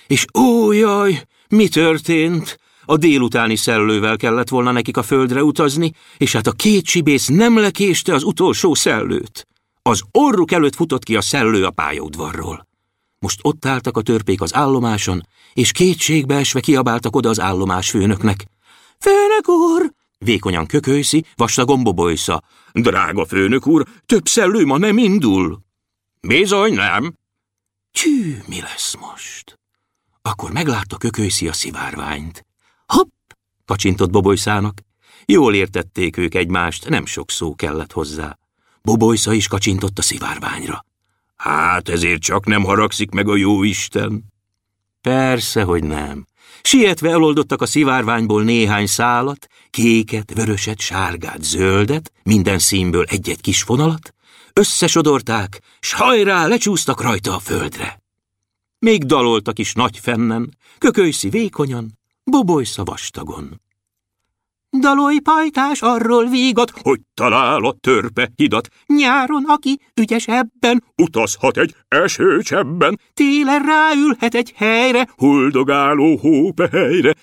És 0.08 0.26
ó, 0.39 0.72
jaj, 0.72 1.28
mi 1.50 1.67
történt? 1.67 2.60
A 2.86 2.98
délutáni 2.98 3.56
szellővel 3.56 4.17
kellett 4.17 4.50
volna 4.50 4.72
nekik 4.72 4.98
a 4.98 5.04
földre 5.04 5.43
utazni, 5.43 5.93
és 6.17 6.34
hát 6.34 6.48
a 6.48 6.52
két 6.52 6.86
csibész 6.86 7.28
nem 7.28 7.58
lekéste 7.58 8.13
az 8.13 8.24
utolsó 8.24 8.74
szellőt. 8.74 9.48
Az 9.82 10.02
orruk 10.12 10.52
előtt 10.52 10.76
futott 10.76 11.04
ki 11.04 11.15
a 11.15 11.22
szellő 11.22 11.65
a 11.65 11.72
pályaudvarról. 11.72 12.67
Most 13.19 13.39
ott 13.41 13.65
álltak 13.65 13.98
a 13.98 14.02
törpék 14.02 14.41
az 14.41 14.56
állomáson, 14.56 15.28
és 15.54 15.72
kétségbe 15.72 16.36
esve 16.36 16.60
kiabáltak 16.60 17.15
oda 17.15 17.30
az 17.30 17.39
állomás 17.39 17.89
főnöknek. 17.89 18.45
Főnök 19.00 19.48
úr! 19.48 19.98
Vékonyan 20.29 20.65
kökőszi, 20.65 21.25
vastagon 21.35 21.83
bobolysza. 21.83 22.43
Drága 22.71 23.25
főnök 23.25 23.67
úr, 23.67 23.85
több 24.05 24.27
szellő 24.27 24.65
ma 24.65 24.77
nem 24.77 24.97
indul. 24.97 25.59
Bizony 26.21 26.73
nem. 26.73 27.13
Csű, 27.91 28.37
mi 28.47 28.61
lesz 28.61 28.95
most? 28.99 29.59
Akkor 30.21 30.51
meglátta 30.51 30.97
kökőszi 30.97 31.47
a 31.47 31.53
szivárványt. 31.53 32.45
Hopp! 32.85 33.09
kacsintott 33.65 34.09
Bobolyszának. 34.09 34.81
Jól 35.25 35.55
értették 35.55 36.17
ők 36.17 36.35
egymást, 36.35 36.89
nem 36.89 37.05
sok 37.05 37.31
szó 37.31 37.55
kellett 37.55 37.91
hozzá. 37.91 38.37
Bobolysza 38.81 39.33
is 39.33 39.47
kacsintott 39.47 39.97
a 39.97 40.01
szivárványra. 40.01 40.85
Hát 41.35 41.89
ezért 41.89 42.21
csak 42.21 42.45
nem 42.45 42.63
haragszik 42.63 43.11
meg 43.11 43.27
a 43.27 43.35
jó 43.35 43.63
Isten. 43.63 44.23
Persze, 45.01 45.63
hogy 45.63 45.83
nem. 45.83 46.27
Sietve 46.61 47.09
eloldottak 47.09 47.61
a 47.61 47.65
szivárványból 47.65 48.43
néhány 48.43 48.85
szálat, 48.85 49.47
kéket, 49.69 50.34
vöröset, 50.34 50.79
sárgát, 50.79 51.43
zöldet, 51.43 52.12
minden 52.23 52.60
színből 52.60 53.03
egy-egy 53.03 53.41
kis 53.41 53.62
fonalat, 53.62 54.13
összesodorták, 54.53 55.62
s 55.79 55.93
hajrá 55.93 56.47
lecsúsztak 56.47 57.01
rajta 57.01 57.36
a 57.36 57.39
földre. 57.39 58.01
Még 58.79 59.03
daloltak 59.03 59.60
is 59.60 59.73
nagy 59.73 59.97
fennen, 59.97 60.58
kökölyszi 60.77 61.29
vékonyan, 61.29 61.99
bobolysza 62.23 62.84
vastagon. 62.84 63.62
Dalói 64.77 65.19
pajtás 65.19 65.82
arról 65.82 66.25
vígat, 66.25 66.71
hogy 66.82 66.99
talál 67.13 67.65
a 67.65 67.75
törpe 67.79 68.32
hidat. 68.36 68.67
Nyáron, 68.86 69.43
aki 69.47 69.79
ügyesebben 70.01 70.84
utazhat 70.95 71.58
egy 71.58 71.75
esőcsebben, 71.88 72.99
télen 73.13 73.63
ráülhet 73.65 74.36
egy 74.36 74.53
helyre, 74.55 75.08
huldogáló 75.17 76.17
hópehelyre, 76.17 77.15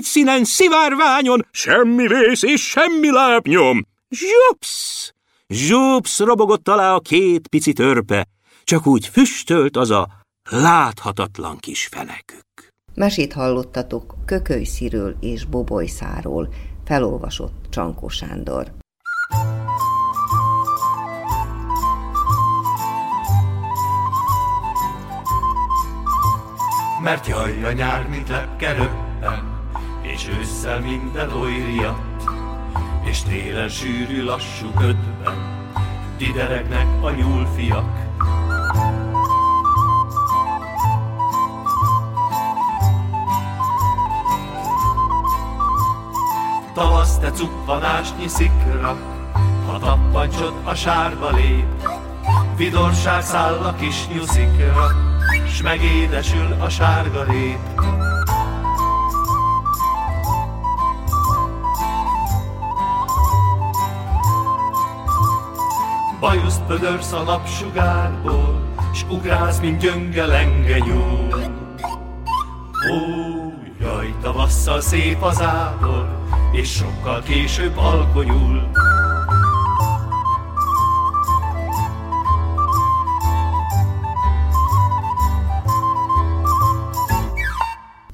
színen 0.00 0.44
szivárványon, 0.44 1.46
semmi 1.50 2.06
vész 2.06 2.42
és 2.42 2.68
semmi 2.68 3.10
lábnyom. 3.10 3.86
Zsupsz! 4.08 5.12
Zsupsz 5.48 6.18
robogott 6.18 6.68
alá 6.68 6.94
a 6.94 7.00
két 7.00 7.48
pici 7.48 7.72
törpe, 7.72 8.26
csak 8.62 8.86
úgy 8.86 9.06
füstölt 9.06 9.76
az 9.76 9.90
a 9.90 10.08
láthatatlan 10.50 11.56
kis 11.58 11.86
fenekük. 11.86 12.72
Mesét 12.94 13.32
hallottatok 13.32 14.14
Kökölysziről 14.26 15.16
és 15.20 15.44
Bobolyszáról, 15.44 16.48
felolvasott 16.84 17.66
Csankó 17.70 18.08
Sándor. 18.08 18.72
Mert 27.02 27.26
jaj 27.26 27.64
a 27.64 27.72
nyár, 27.72 28.08
mint 28.08 28.28
lepke 28.28 28.72
röppen, 28.72 29.68
és 30.02 30.28
ősszel 30.28 30.80
minden 30.80 31.32
olyriatt, 31.32 32.22
és 33.04 33.22
télen 33.22 33.68
sűrű 33.68 34.22
lassú 34.22 34.70
ködben, 34.70 35.70
dideregnek 36.18 36.86
a 37.02 37.10
nyúlfiak. 37.10 38.03
Tavasz 46.74 47.18
te 47.18 47.30
cuppanásnyi 47.30 48.28
szikra, 48.28 48.96
ha 49.66 49.78
tappancsod 49.78 50.54
a 50.64 50.74
sárba 50.74 51.30
lép, 51.30 51.66
Vidorság 52.56 53.22
száll 53.22 53.54
a 53.54 53.74
kis 53.74 54.08
nyuszikra, 54.08 54.86
s 55.46 55.62
megédesül 55.62 56.56
a 56.60 56.68
sárga 56.68 57.24
rép. 57.24 57.58
Bajuszt 66.20 66.62
pödörsz 66.62 67.12
a 67.12 67.22
napsugárból, 67.22 68.60
s 68.92 69.04
ugrálsz, 69.08 69.60
mint 69.60 69.80
gyönge 69.80 70.26
lenge 70.26 70.78
nyúl. 70.78 71.28
Ó, 72.90 73.52
jaj, 73.80 74.14
tavasszal 74.22 74.80
szép 74.80 75.22
az 75.22 75.42
ábor, 75.42 76.03
és 76.54 76.70
sokkal 76.72 77.22
később 77.22 77.76
alkonyul. 77.76 78.70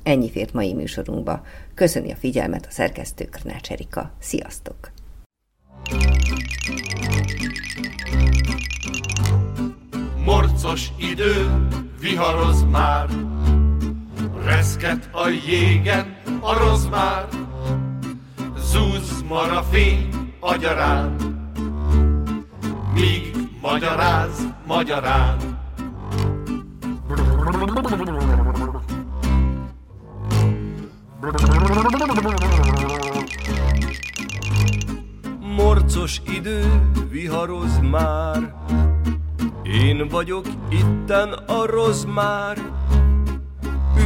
Ennyi 0.03 0.31
fért 0.31 0.53
mai 0.53 0.75
műsorunkba. 0.75 1.45
Köszöni 1.75 2.13
a 2.13 2.17
figyelmet 2.17 2.67
a 2.67 2.71
szerkesztő 2.71 3.25
Krnács 3.25 3.71
Erika. 3.71 4.11
Sziasztok! 4.19 4.91
Morcos 10.25 10.89
idő, 10.99 11.67
viharoz 12.01 12.65
már, 12.71 13.09
reszket 14.45 15.09
a 15.13 15.29
jégen 15.29 16.17
a 16.41 16.59
rozmár, 16.59 17.29
Zúz 18.71 19.23
mar 19.29 19.51
a 19.51 19.63
fény 19.63 20.09
agyarán, 20.41 21.17
míg 22.95 23.37
magyaráz 23.61 24.47
magyarán. 24.67 25.37
Morcos 35.41 36.21
idő 36.25 36.91
viharoz 37.11 37.79
már, 37.91 38.55
én 39.63 40.09
vagyok 40.09 40.47
itten 40.69 41.33
a 41.33 41.67
rozmár, 41.67 42.59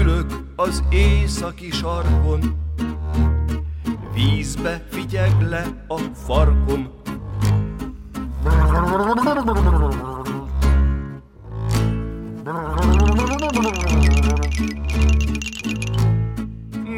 ülök 0.00 0.44
az 0.56 0.82
északi 0.90 1.70
sarkon, 1.70 2.63
Vízbe 4.24 4.86
figyeg 4.90 5.40
le 5.40 5.84
a 5.88 5.98
farkom. 5.98 6.88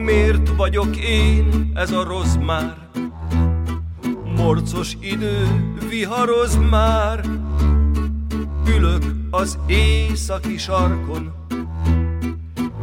Miért 0.05 0.57
vagyok 0.57 0.97
én 0.97 1.73
ez 1.75 1.93
a 1.93 2.05
rossz? 2.05 2.35
Morcos 4.37 4.97
idő 5.01 5.47
viharoz 5.89 6.59
már, 6.71 7.25
Ülök 8.77 9.05
az 9.31 9.59
északi 9.67 10.59
sarkon, 10.59 11.35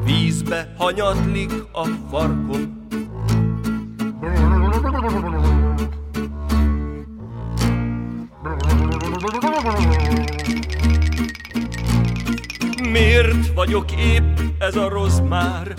Vízbe 0.03 0.73
hanyatlik 0.77 1.51
a 1.71 1.85
farkom. 2.09 2.82
Miért 12.91 13.53
vagyok 13.53 13.91
épp 13.91 14.39
ez 14.59 14.75
a 14.75 14.89
rossz 14.89 15.19
már? 15.29 15.73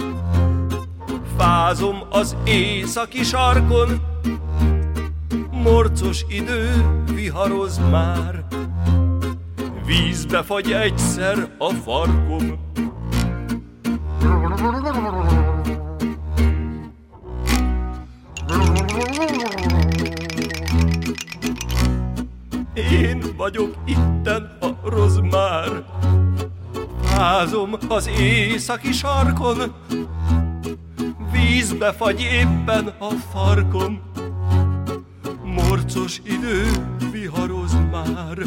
Fázom 1.36 1.96
az 2.10 2.36
északi 2.44 3.22
sarkon, 3.22 4.00
morcos 5.50 6.24
idő 6.28 6.84
viharoz 7.14 7.80
már. 7.90 8.44
Vízbe 9.86 10.42
fagy 10.42 10.72
egyszer 10.72 11.54
a 11.58 11.70
farkom, 11.70 12.72
vagyok 23.44 23.74
itten 23.84 24.56
a 24.60 24.88
rozmár, 24.88 25.84
Fázom 27.02 27.76
az 27.88 28.10
északi 28.18 28.92
sarkon, 28.92 29.74
Vízbe 31.32 31.92
fagy 31.92 32.20
éppen 32.20 32.94
a 32.98 33.10
farkom, 33.10 34.00
Morcos 35.42 36.20
idő 36.24 36.70
viharoz 37.12 37.72
már. 37.90 38.38